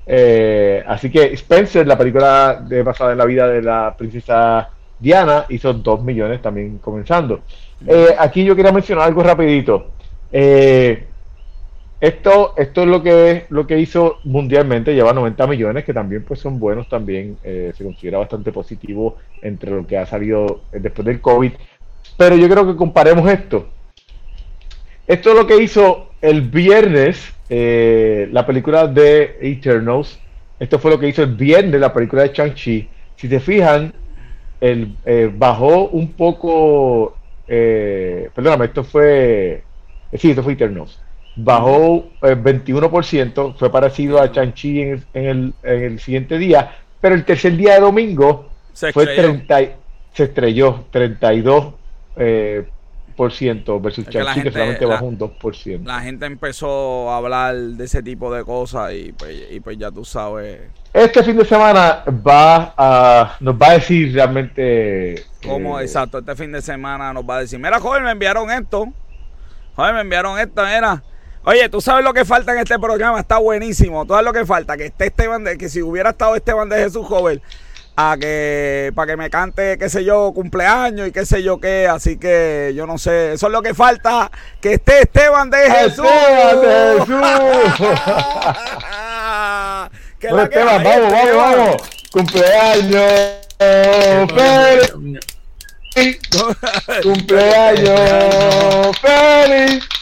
[0.05, 4.69] Eh, así que Spencer, la película de basada en la vida de la princesa
[4.99, 7.41] Diana, hizo 2 millones también comenzando.
[7.87, 9.91] Eh, aquí yo quería mencionar algo rapidito.
[10.31, 11.07] Eh,
[11.99, 16.39] esto, esto es lo que lo que hizo mundialmente, lleva 90 millones, que también pues
[16.39, 21.51] son buenos también, se considera bastante positivo entre lo que ha salido después del COVID.
[22.17, 23.67] Pero yo creo que comparemos esto.
[25.05, 30.17] Esto es lo que hizo el viernes eh, la película de Eternals.
[30.57, 32.87] Esto fue lo que hizo el viernes la película de Chang-Chi.
[33.17, 33.93] Si te fijan,
[34.61, 37.17] el, eh, bajó un poco.
[37.47, 39.63] Eh, perdóname, esto fue.
[40.13, 40.97] sí, esto fue Eternals.
[41.35, 47.25] Bajó el 21%, fue parecido a Chang-Chi en, el, en, el, siguiente día, pero el
[47.25, 49.59] tercer día de domingo se fue 30,
[50.13, 51.73] se estrelló 32
[52.15, 52.65] eh,
[53.21, 55.85] versus Chelsea, que, solamente bajó un 2%.
[55.85, 59.91] La gente empezó a hablar de ese tipo de cosas y pues, y pues ya
[59.91, 60.61] tú sabes.
[60.93, 65.23] Este fin de semana va a, nos va a decir realmente.
[65.43, 65.79] ¿Cómo?
[65.79, 68.91] Eh, exacto, este fin de semana nos va a decir: Mira, joven, me enviaron esto.
[69.75, 71.03] Joven, me enviaron esto, mira.
[71.43, 74.05] Oye, tú sabes lo que falta en este programa, está buenísimo.
[74.05, 77.07] Todo lo que falta, que esté Esteban de, que si hubiera estado Esteban de Jesús
[77.07, 77.41] Joven,
[78.01, 81.87] a que para que me cante, qué sé yo, cumpleaños y qué sé yo qué,
[81.87, 86.05] así que yo no sé, eso es lo que falta, que esté Esteban de Jesús.
[86.05, 87.17] Esteban de Jesús.
[90.21, 91.77] Esteban, vamos, vamos, vamos.
[92.11, 93.41] Cumpleaños.
[94.35, 95.19] Feliz.
[97.03, 98.97] Cumpleaños.
[99.01, 100.00] Feliz.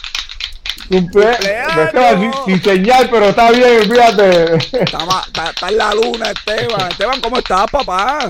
[0.90, 2.34] Cumpleaños.
[2.44, 4.56] Sin, señal, pero está bien, fíjate.
[4.56, 6.90] Está, está, en la luna, Esteban.
[6.90, 8.28] Esteban, ¿cómo estás, papá?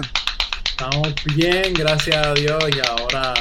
[0.69, 2.63] Estamos bien, gracias a Dios.
[2.69, 3.33] Y ahora,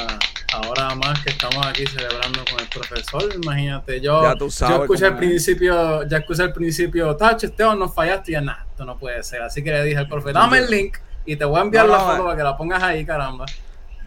[0.54, 4.00] ahora más que estamos aquí celebrando con el profesor, imagínate.
[4.00, 7.90] Yo, ya tú sabes yo escuché al principio, ya escuché al principio, Tacho, Esteban, no
[7.90, 8.30] fallaste.
[8.30, 9.42] Y ya, nada, esto no puede ser.
[9.42, 10.96] Así que le dije al profe, dame el link
[11.26, 13.44] y te voy a enviar la foto para que la pongas ahí, caramba.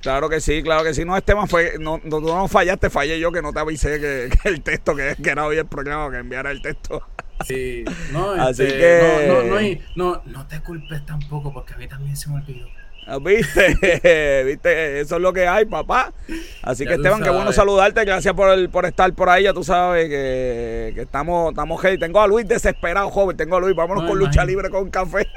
[0.03, 1.05] Claro que sí, claro que sí.
[1.05, 4.61] No, Esteban, fue, no, no, no fallaste, fallé yo que no te avisé que, el
[4.61, 7.07] texto, que, que, era hoy el programa, que enviara el texto.
[7.47, 9.81] Sí, no, Así este, que...
[9.95, 12.67] no, no, no, te culpes tampoco, porque a mí también se me olvidó.
[13.07, 14.43] Ah, ¿Viste?
[14.45, 14.99] ¿Viste?
[14.99, 16.13] Eso es lo que hay, papá.
[16.61, 18.03] Así que Esteban, qué bueno saludarte.
[18.03, 19.43] Gracias por, el, por estar por ahí.
[19.43, 21.97] Ya tú sabes que, que estamos, estamos hey.
[21.97, 23.35] Tengo a Luis desesperado, joven.
[23.35, 23.75] Tengo a Luis.
[23.75, 25.27] Vámonos con lucha libre con café.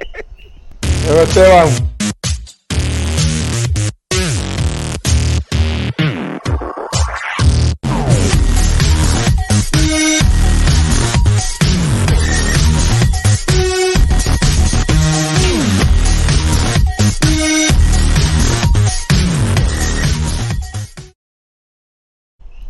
[1.23, 1.69] Esteban.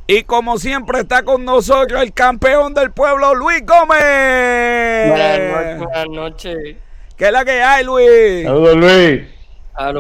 [0.09, 5.09] Y como siempre está con nosotros el campeón del pueblo, Luis Gómez.
[5.09, 5.79] Buenas noches.
[5.79, 6.77] Buenas noches.
[7.17, 8.45] ¿Qué es la que hay, Luis?
[8.45, 9.23] Saludos, Luis.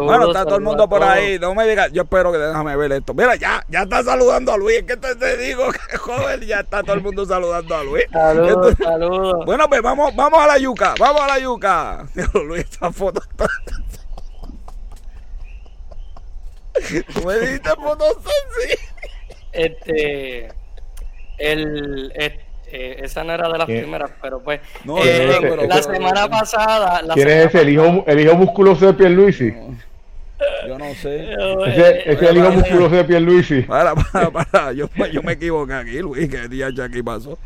[0.04, 1.40] bueno, está todo el mundo por ahí.
[1.40, 3.14] No me digas, yo espero que déjame ver esto.
[3.14, 4.76] Mira, ya, ya está saludando a Luis.
[4.76, 8.04] Es que te, digo que joven, ya está todo el mundo saludando a Luis.
[8.12, 9.44] Saludos, saludos.
[9.44, 12.06] Bueno, pues vamos, vamos a la yuca, vamos a la yuca.
[12.46, 13.48] Luis, esta foto está.
[17.12, 18.76] ¿Tú me diste fotos así?
[19.56, 20.48] Este,
[21.38, 22.12] el,
[22.68, 24.60] eh, esa no era de las primeras, pero pues
[25.04, 27.02] eh, la semana pasada.
[27.02, 27.62] La ¿Quién es ese?
[27.62, 29.54] ¿El hijo, el hijo musculoso de Pierluisi?
[30.66, 31.32] Yo no sé.
[31.66, 33.62] Ese, es el hijo musculoso de Pierluisi.
[33.62, 34.72] Para, para, para.
[34.72, 36.28] Yo, yo me equivoqué aquí, Luis.
[36.28, 37.38] ¿Qué día aquí pasó?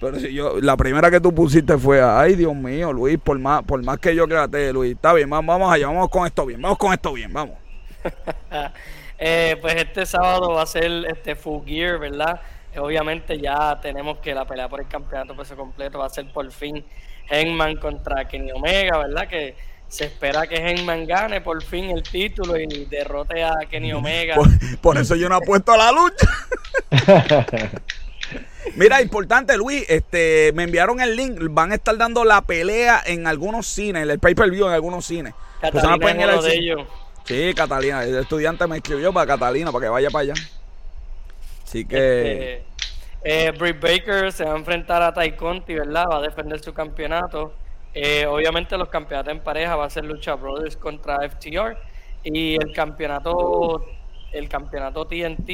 [0.00, 3.62] Pero si yo, la primera que tú pusiste fue, ay Dios mío, Luis, por más,
[3.62, 6.60] por más que yo créate, Luis, está bien, vamos, vamos allá, vamos con esto bien,
[6.60, 7.56] vamos con esto bien, vamos.
[9.24, 12.40] Eh, pues este sábado va a ser este Full Gear, ¿verdad?
[12.74, 16.32] Eh, obviamente ya tenemos que la pelea por el campeonato peso completo va a ser
[16.32, 16.84] por fin
[17.30, 19.28] Hangman contra Kenny Omega, ¿verdad?
[19.28, 19.54] Que
[19.86, 24.34] se espera que Hangman gane por fin el título y derrote a Kenny Omega.
[24.80, 26.26] Por, eso yo no apuesto a la lucha.
[28.74, 33.28] Mira, importante, Luis, este, me enviaron el link, van a estar dando la pelea en
[33.28, 35.32] algunos cines, el pay-per-view en algunos cines.
[35.60, 36.88] Catalina de ellos.
[37.32, 38.04] Sí, Catalina.
[38.04, 40.34] El estudiante me escribió para Catalina, para que vaya para allá.
[41.64, 41.96] Así que.
[41.96, 42.64] Este,
[43.24, 46.04] eh, Britt Baker se va a enfrentar a Ty Conti, ¿verdad?
[46.10, 47.54] Va a defender su campeonato.
[47.94, 51.78] Eh, obviamente, los campeonatos en pareja va a ser Lucha Brothers contra FTR.
[52.22, 53.86] Y el campeonato.
[54.30, 55.48] El campeonato TNT.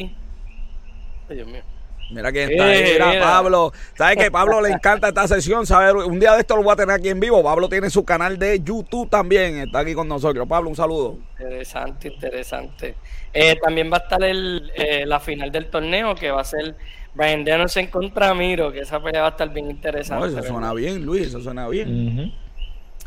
[1.28, 1.62] Ay, Dios mío.
[2.10, 3.72] Mira quién está ahí, mira, Pablo.
[3.94, 5.66] ¿Sabes que Pablo le encanta esta sesión?
[5.66, 5.92] ¿sabes?
[6.04, 7.42] Un día de esto lo voy a tener aquí en vivo.
[7.42, 9.58] Pablo tiene su canal de YouTube también.
[9.58, 10.46] Está aquí con nosotros.
[10.48, 11.18] Pablo, un saludo.
[11.38, 12.94] Interesante, interesante.
[13.32, 16.74] Eh, también va a estar el, eh, la final del torneo que va a ser
[17.14, 20.28] Brian Danielson contra Miro, que esa pelea va a estar bien interesante.
[20.28, 22.32] eso suena bien, Luis, eso suena bien.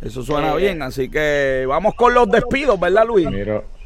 [0.02, 3.30] Eso suena eh, bien, así que vamos con los despidos, ¿verdad, Luis?
[3.30, 3.81] Miro.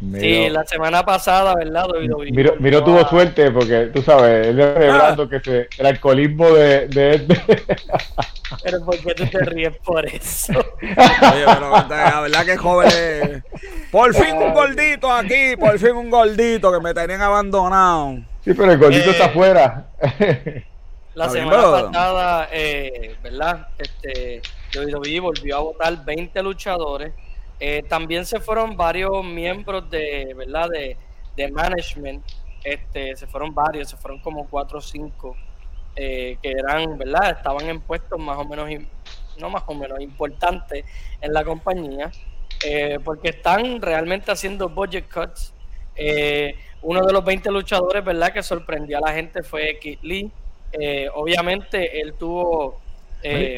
[0.00, 1.86] Sí, la semana pasada, ¿verdad?
[2.32, 7.26] Miro, Miro tuvo suerte porque, tú sabes, él revelando que se, el alcoholismo de, de,
[8.64, 10.52] Pero ¿por qué tú te ríes por eso?
[10.54, 13.44] Oye, pero la verdad que joven.
[13.90, 18.20] Por fin un gordito aquí, por fin un gordito que me tenían abandonado.
[18.42, 19.86] Sí, pero el gordito está eh, afuera.
[21.14, 23.68] La semana pasada, eh, ¿verdad?
[23.76, 24.40] Este,
[24.74, 27.12] WWE volvió a votar 20 luchadores
[27.60, 30.70] eh, también se fueron varios miembros de, ¿verdad?
[30.70, 30.96] De,
[31.52, 32.22] management,
[32.62, 35.34] este, se fueron varios, se fueron como cuatro o cinco
[35.96, 37.30] eh, que eran, ¿verdad?
[37.30, 38.68] Estaban en puestos más o menos,
[39.38, 40.84] no más o menos importantes
[41.18, 42.10] en la compañía,
[42.62, 45.54] eh, porque están realmente haciendo budget cuts.
[46.82, 48.32] uno de los 20 luchadores, ¿verdad?
[48.34, 50.30] Que sorprendió a la gente fue Kid Lee.
[51.14, 52.80] obviamente él tuvo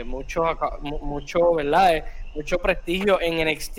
[0.04, 0.44] mucho,
[0.82, 2.04] mucho, ¿verdad?
[2.34, 3.78] Mucho prestigio en NXT,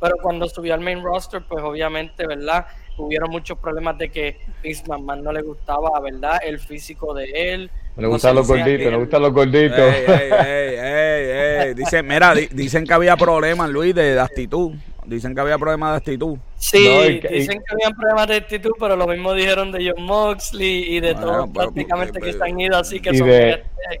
[0.00, 2.66] pero cuando subió al main roster, pues obviamente, ¿verdad?
[2.98, 6.38] hubieron muchos problemas de que Vince McMahon no le gustaba, ¿verdad?
[6.42, 7.70] El físico de él.
[7.96, 9.94] le gustan los gorditos, le gustan los gorditos.
[11.76, 14.72] dicen, mira, dicen que había problemas, Luis, de, actitud.
[15.04, 16.36] Dicen que había problemas de actitud.
[16.56, 21.00] Sí, dicen que había problemas de actitud, pero lo mismo dijeron de John Moxley y
[21.00, 23.28] de todos prácticamente que se han ido, así que son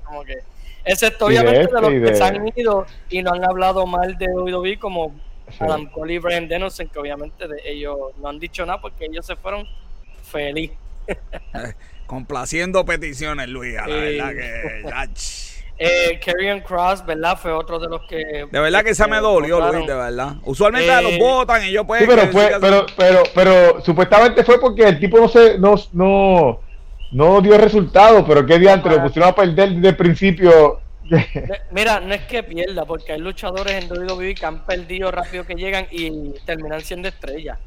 [0.04, 0.38] como que
[0.86, 4.28] Excepto obviamente de, este los que se han ido y no han hablado mal de
[4.28, 5.14] WWE como
[5.58, 9.26] Adam Cole y Brian Dennison, que obviamente de ellos no han dicho nada porque ellos
[9.26, 9.66] se fueron
[10.22, 10.70] feliz.
[12.06, 15.16] Complaciendo peticiones, Luis, la verdad que...
[15.78, 17.38] Eh, Cross, ¿verdad?
[17.38, 18.46] Fue otro de los que.
[18.50, 20.36] De verdad que esa me dolió, Luis, de verdad.
[20.44, 22.00] Usualmente los eh, votan y yo pues.
[22.00, 25.58] Sí, pero, fue, pero, pero, pero, supuestamente fue porque el tipo no se.
[25.58, 26.60] No, no,
[27.12, 30.80] no dio resultado, pero qué día antes lo pusieron a perder desde el principio.
[31.70, 35.54] Mira, no es que pierda, porque hay luchadores en WWE que han perdido rápido que
[35.54, 37.58] llegan y terminan siendo estrellas.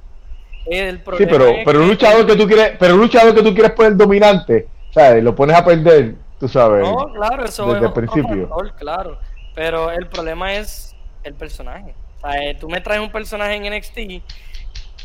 [0.66, 3.72] El sí, pero, pero un luchador que tú quieres, pero un luchador que tú quieres
[3.72, 5.24] poner dominante, ¿sabes?
[5.24, 6.88] Lo pones a perder, tú sabes.
[6.88, 8.50] No, claro, eso desde el principio.
[8.78, 9.18] claro,
[9.56, 11.96] pero el problema es el personaje.
[12.18, 13.98] O sea, eh, tú me traes un personaje en NXT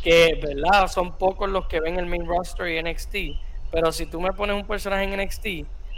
[0.03, 0.89] que, ¿verdad?
[0.89, 3.15] Son pocos los que ven el main roster y NXT
[3.75, 5.47] pero si tú me pones un personaje en NXT,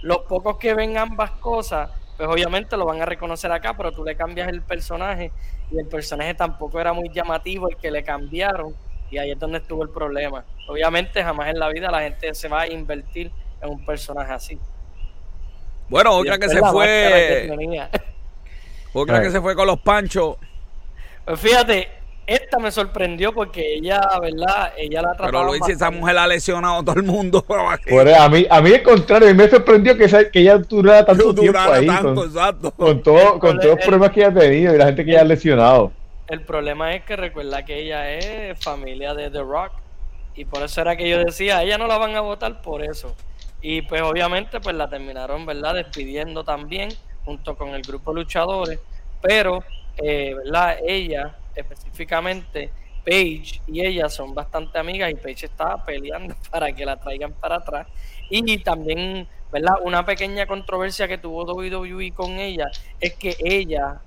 [0.00, 4.02] los pocos que ven ambas cosas, pues obviamente lo van a reconocer acá, pero tú
[4.02, 5.30] le cambias el personaje
[5.70, 8.74] y el personaje tampoco era muy llamativo el que le cambiaron
[9.10, 10.42] y ahí es donde estuvo el problema.
[10.68, 14.58] Obviamente jamás en la vida la gente se va a invertir en un personaje así.
[15.90, 17.50] Bueno, otra que se fue...
[18.94, 20.36] otra que se fue con los panchos.
[21.26, 21.90] Pues fíjate,
[22.26, 24.72] esta me sorprendió porque ella, ¿verdad?
[24.76, 25.30] Ella la trataba.
[25.30, 27.44] Pero lo dice, esa mujer ha lesionado a todo el mundo.
[27.48, 31.86] a mí, a mí al contrario, me sorprendió que, que ella durara tanto tiempo ahí.
[31.86, 32.72] con, exacto.
[32.72, 35.20] con, todo, con todos los problemas que ella ha tenido y la gente que ella
[35.20, 35.92] ha lesionado.
[36.26, 39.72] El problema es que recuerda que ella es familia de The Rock.
[40.34, 43.14] Y por eso era que yo decía, ella no la van a votar por eso.
[43.62, 45.74] Y pues obviamente pues la terminaron, ¿verdad?
[45.74, 46.90] Despidiendo también
[47.24, 48.80] junto con el grupo de luchadores.
[49.22, 49.62] Pero,
[49.96, 50.78] eh, ¿verdad?
[50.84, 51.36] Ella
[51.96, 52.70] específicamente
[53.04, 57.56] Paige y ella son bastante amigas y Paige estaba peleando para que la traigan para
[57.56, 57.86] atrás.
[58.28, 59.76] Y también, ¿verdad?
[59.84, 62.68] Una pequeña controversia que tuvo WWE con ella
[63.00, 64.00] es que ella,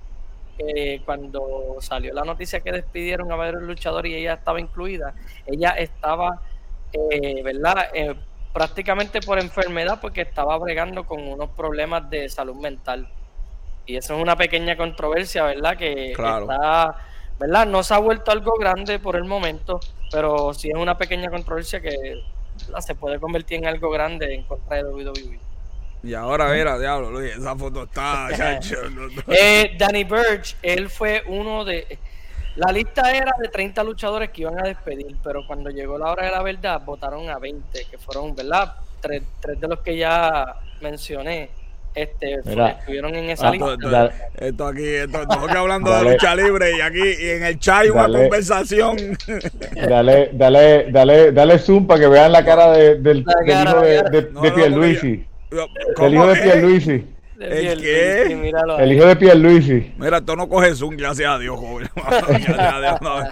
[0.58, 5.14] eh, cuando salió la noticia que despidieron a varios luchadores y ella estaba incluida,
[5.46, 6.42] ella estaba,
[6.92, 7.88] eh, ¿verdad?
[7.94, 8.14] Eh,
[8.52, 13.08] prácticamente por enfermedad porque estaba bregando con unos problemas de salud mental.
[13.86, 15.78] Y eso es una pequeña controversia, ¿verdad?
[15.78, 17.09] Que está
[17.40, 17.66] ¿verdad?
[17.66, 19.80] No se ha vuelto algo grande por el momento,
[20.12, 22.22] pero sí es una pequeña controversia que
[22.80, 25.40] se puede convertir en algo grande en contra de WWE.
[26.04, 28.30] Y ahora, mira, diablo, Luis, esa foto está.
[29.28, 31.98] eh, Danny Burch, él fue uno de.
[32.56, 36.26] La lista era de 30 luchadores que iban a despedir, pero cuando llegó la hora
[36.26, 38.76] de la verdad, votaron a 20, que fueron, ¿verdad?
[39.00, 41.52] Tres, tres de los que ya mencioné
[42.02, 44.12] este, estuvieron en esa lista.
[44.38, 47.90] Esto, aquí, esto, estamos hablando de lucha libre y aquí y en el chat hay
[47.90, 48.98] una conversación.
[49.76, 54.22] Dale, dale, dale, dale zoom para que vean la cara de, del, hijo de, de,
[54.22, 55.26] de Pierluisi.
[55.98, 57.06] El hijo de Pierluisi.
[57.40, 58.54] ¿El qué?
[58.80, 59.94] El hijo de Pierluisi.
[59.98, 61.90] Mira, esto no coge zoom, gracias a Dios, joven.
[61.96, 63.24] gracias a Dios, no.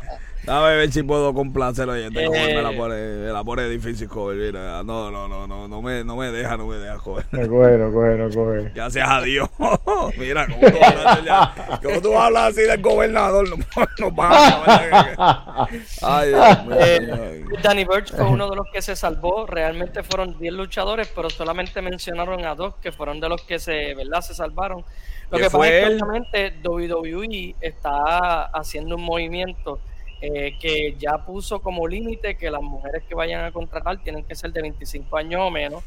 [0.48, 1.92] Dame ver si puedo complacerlo.
[1.92, 4.40] Oye, este joven me la pone, me la pone difícil, joven.
[4.40, 7.26] Mira, no, no, no, no, no me, no me deja, no me deja, joven.
[7.34, 8.72] No coge, no coge, no coge.
[8.74, 9.50] Gracias a Dios.
[10.18, 13.46] Mira, ¿cómo tú, hablas, ¿cómo tú hablas así del gobernador?
[13.50, 13.60] Nos
[14.20, 15.68] a
[16.02, 16.78] Ay, Dios mío.
[16.80, 19.46] Eh, Danny Birch fue uno de los que se salvó.
[19.46, 23.94] Realmente fueron 10 luchadores, pero solamente mencionaron a dos que fueron de los que se,
[23.96, 24.22] ¿verdad?
[24.22, 24.86] se salvaron.
[25.30, 29.82] Lo que pasa es que WWE está haciendo un movimiento
[30.22, 34.36] eh, que ya puso como límite que las mujeres que vayan a contratar tienen que
[34.36, 35.84] ser de 25 años o menos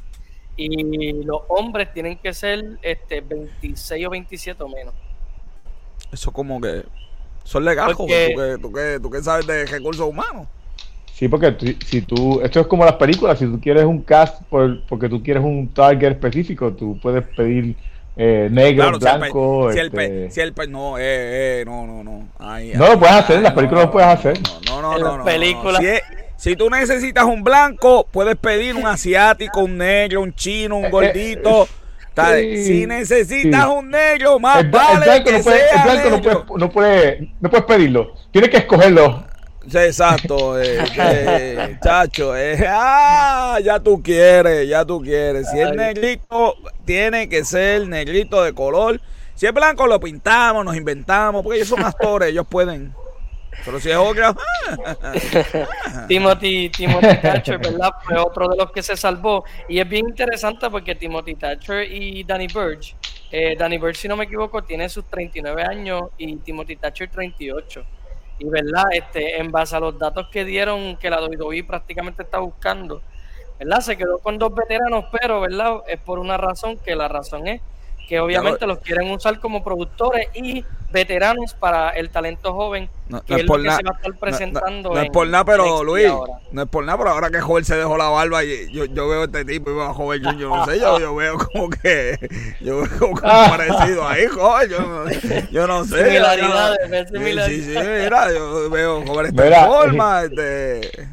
[0.56, 4.94] y los hombres tienen que ser este 26 o 27 o menos.
[6.12, 6.84] Eso como que
[7.44, 10.46] son legajos, ¿tú, que, tú, que, tú que sabes de recursos humanos.
[11.14, 14.82] Sí, porque si tú, esto es como las películas, si tú quieres un cast por,
[14.86, 17.76] porque tú quieres un target específico, tú puedes pedir
[18.22, 19.72] eh, negro, blanco.
[19.72, 20.30] Si el, este...
[20.30, 22.28] si el, no, eh, eh, no, no, no.
[22.38, 24.38] no lo puedes hacer, en las películas lo puedes hacer.
[24.66, 25.18] No, no, no.
[25.18, 25.82] no, películas.
[26.36, 31.66] Si, tú necesitas un blanco, puedes pedir un asiático, un negro, un chino, un gordito.
[32.36, 36.10] si necesitas un negro, más vale que no puede, sea el blanco
[36.58, 38.14] no puedes no puede, no pedirlo.
[38.32, 39.24] Tienes que escogerlo.
[39.74, 45.48] Exacto, eh, chacho, eh, ah, ya tú quieres, ya tú quieres.
[45.50, 49.00] Si es negrito, tiene que ser negrito de color.
[49.34, 52.94] Si es blanco, lo pintamos, nos inventamos, porque ellos son actores, ellos pueden.
[53.64, 54.36] Pero si es obvio.
[56.08, 57.90] Timothy, Timothy Thatcher, ¿verdad?
[58.04, 59.44] Fue otro de los que se salvó.
[59.68, 62.94] Y es bien interesante porque Timothy Thatcher y Danny Burge,
[63.30, 67.84] eh, Danny Burge, si no me equivoco, tiene sus 39 años y Timothy Thatcher 38.
[68.40, 72.38] Y verdad, este, en base a los datos que dieron que la WWE prácticamente está
[72.38, 73.02] buscando,
[73.58, 73.80] ¿verdad?
[73.80, 75.82] Se quedó con dos veteranos, pero ¿verdad?
[75.86, 77.60] Es por una razón que la razón es
[78.10, 83.34] que obviamente los quieren usar como productores y veteranos para el talento joven, no, que
[83.36, 84.92] es, por nada, se va a estar presentando.
[84.92, 86.10] No, es por nada, pero Luis,
[86.50, 89.08] no es por nada, pero ahora que Joven se dejó la barba, y yo, yo
[89.08, 91.70] veo a este tipo y veo a Joven yo no sé, yo, yo veo como
[91.70, 92.18] que,
[92.60, 95.04] yo veo como parecido ahí, Joven, yo,
[95.52, 96.04] yo no sé.
[96.04, 97.10] Similaridades,
[97.46, 101.08] sí, sí, mira, yo veo Joven esta forma, este eh,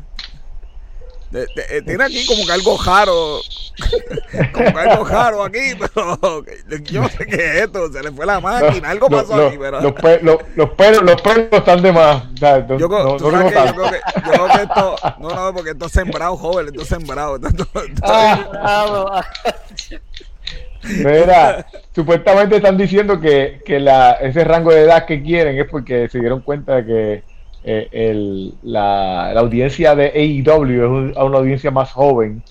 [1.85, 3.39] tiene aquí como que algo raro,
[4.53, 6.19] como que algo raro aquí, pero
[6.83, 9.81] yo no sé qué es esto, se le fue la máquina, algo pasó aquí, pero...
[9.81, 12.23] Los, pelos, los, pelos, los pelos están de más.
[12.35, 13.75] yo, yo, creo que, yo,
[14.31, 17.35] creo que, esto, no, no, porque esto es sembrado, joven, esto es sembrado.
[17.35, 17.67] Esto,
[18.03, 19.25] ah.
[20.83, 26.07] Mira, supuestamente están diciendo que, que la, ese rango de edad que quieren es porque
[26.09, 31.71] se dieron cuenta de que eh, el, la, la, audiencia de AEW es una audiencia
[31.71, 32.41] más joven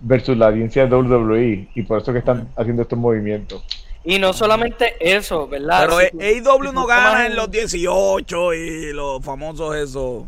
[0.00, 3.62] versus la audiencia de WWE y por eso que están haciendo estos movimientos.
[4.04, 5.88] Y no solamente eso, ¿verdad?
[5.88, 10.26] Pero AEW no gana en los 18 y los famosos eso.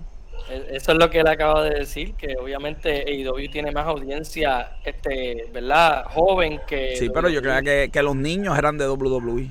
[0.48, 4.78] E, eso es lo que él acaba de decir, que obviamente AEW tiene más audiencia,
[4.84, 6.04] este, ¿verdad?
[6.08, 6.96] Joven que...
[6.96, 9.50] Sí, pero yo creo que, que los niños eran de WWE.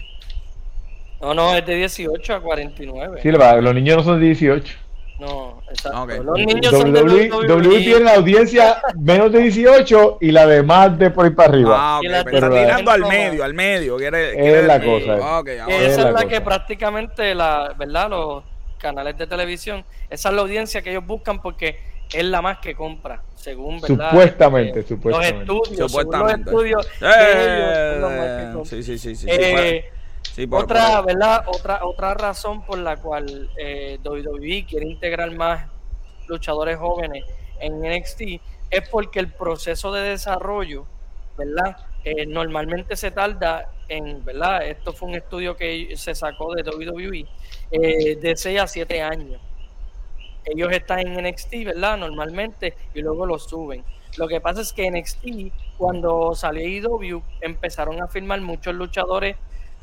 [1.21, 3.19] No, no, es de 18 a 49.
[3.21, 4.85] Sí, los niños no son de 18.
[5.19, 6.23] No, exacto.
[6.23, 11.09] Los niños son de w, tiene la audiencia menos de 18 y la demás de
[11.09, 11.75] por ahí para arriba.
[11.79, 13.95] Ah, okay, pero está tirando al medio, al medio.
[13.95, 15.39] Quiere, es la cosa.
[15.39, 18.09] Okay, esa es la, que prácticamente, la, ¿verdad?
[18.09, 18.43] Los
[18.77, 21.79] canales de televisión, esa es la audiencia que ellos buscan porque
[22.13, 24.09] es la más que compra, según ¿verdad?
[24.09, 25.45] Supuestamente, este, supuestamente.
[25.45, 26.51] Los estudios, supuestamente.
[26.51, 29.27] los estudios eh, sí, sí, sí, sí.
[29.29, 29.91] Eh,
[30.52, 31.45] otra, ¿verdad?
[31.48, 35.68] Otra, otra razón por la cual eh, WWE quiere integrar más
[36.28, 37.24] luchadores jóvenes
[37.60, 38.22] en NXT
[38.70, 40.86] es porque el proceso de desarrollo,
[41.38, 41.78] ¿verdad?
[42.03, 44.68] Eh, normalmente se tarda en, ¿verdad?
[44.68, 47.26] Esto fue un estudio que se sacó de WWE
[47.72, 49.41] eh, de 6 a 7 años.
[50.44, 51.98] Ellos están en NXT, ¿verdad?
[51.98, 53.84] Normalmente y luego lo suben.
[54.18, 59.36] Lo que pasa es que NXT, cuando salió IW, empezaron a firmar muchos luchadores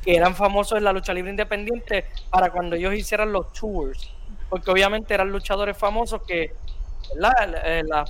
[0.02, 4.10] que eran famosos en la lucha libre independiente para cuando ellos hicieran los tours,
[4.48, 6.52] porque obviamente eran luchadores famosos que
[7.16, 7.32] la,
[7.64, 8.04] eh, la,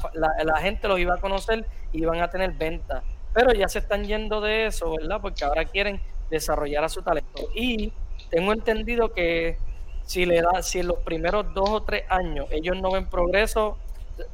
[0.44, 3.02] la, gente los iba a conocer y iban a tener ventas,
[3.32, 5.20] pero ya se están yendo de eso, ¿verdad?
[5.20, 6.00] Porque ahora quieren
[6.30, 7.42] desarrollar a su talento.
[7.54, 7.92] Y
[8.30, 9.58] tengo entendido que
[10.04, 13.78] si le da, si en los primeros dos o tres años ellos no ven progreso,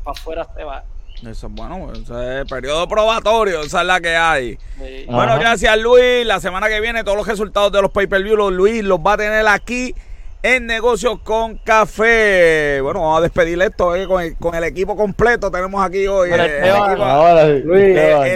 [0.04, 0.84] para afuera se va.
[1.26, 4.58] Eso es bueno, ese es periodo probatorio, esa es la que hay.
[5.08, 6.24] Bueno, gracias Luis.
[6.24, 9.16] La semana que viene todos los resultados de los pay-per-view, los Luis los va a
[9.16, 9.94] tener aquí
[10.44, 12.80] en Negocios con Café.
[12.82, 15.50] Bueno, vamos a despedir esto eh, con, el, equipo completo.
[15.50, 16.40] Tenemos aquí hoy el,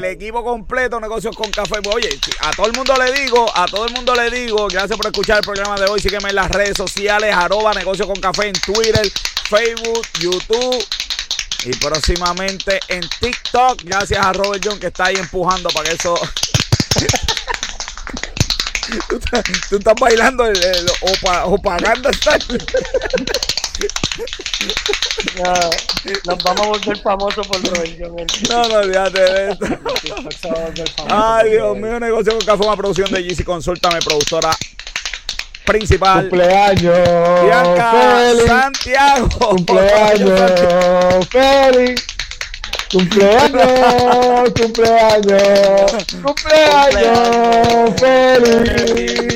[0.04, 1.76] equipo, completo, Negocios con Café.
[1.82, 2.08] Pues, oye,
[2.40, 5.38] a todo el mundo le digo, a todo el mundo le digo, gracias por escuchar
[5.38, 6.00] el programa de hoy.
[6.00, 9.06] Sígueme en las redes sociales, arroba Negocios con Café en Twitter,
[9.48, 10.84] Facebook, YouTube
[11.64, 16.14] y próximamente en TikTok, gracias a Robert John que está ahí empujando para que eso.
[19.68, 20.86] tú, estás, bailando el, el
[21.44, 22.10] opaganda
[26.26, 28.16] nos vamos a volver famosos por Robert John.
[28.50, 29.66] No, no, olvídate de esto.
[31.08, 34.50] Ay, Dios mío, negocio con café, una producción de GC Consúltame, productora
[35.72, 36.28] principal.
[36.28, 36.98] Cumpleaños.
[37.44, 39.28] Bianca Santiago.
[39.38, 41.28] Cumpleaños.
[41.30, 42.06] Feliz.
[42.92, 45.92] Cumpleaños, cumpleaños,
[46.22, 49.30] cumpleaños, feliz.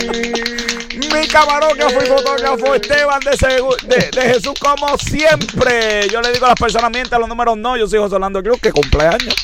[1.10, 6.06] Mi camarógrafo y fotógrafo Esteban de, de, Jesús, como siempre.
[6.10, 7.78] Yo le digo a las personas, mienten los números no.
[7.78, 9.34] Yo soy José Orlando Cruz, que cumpleaños.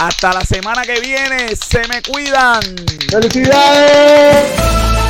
[0.00, 2.60] Hasta la semana que viene, se me cuidan.
[3.08, 5.03] ¡Felicidades!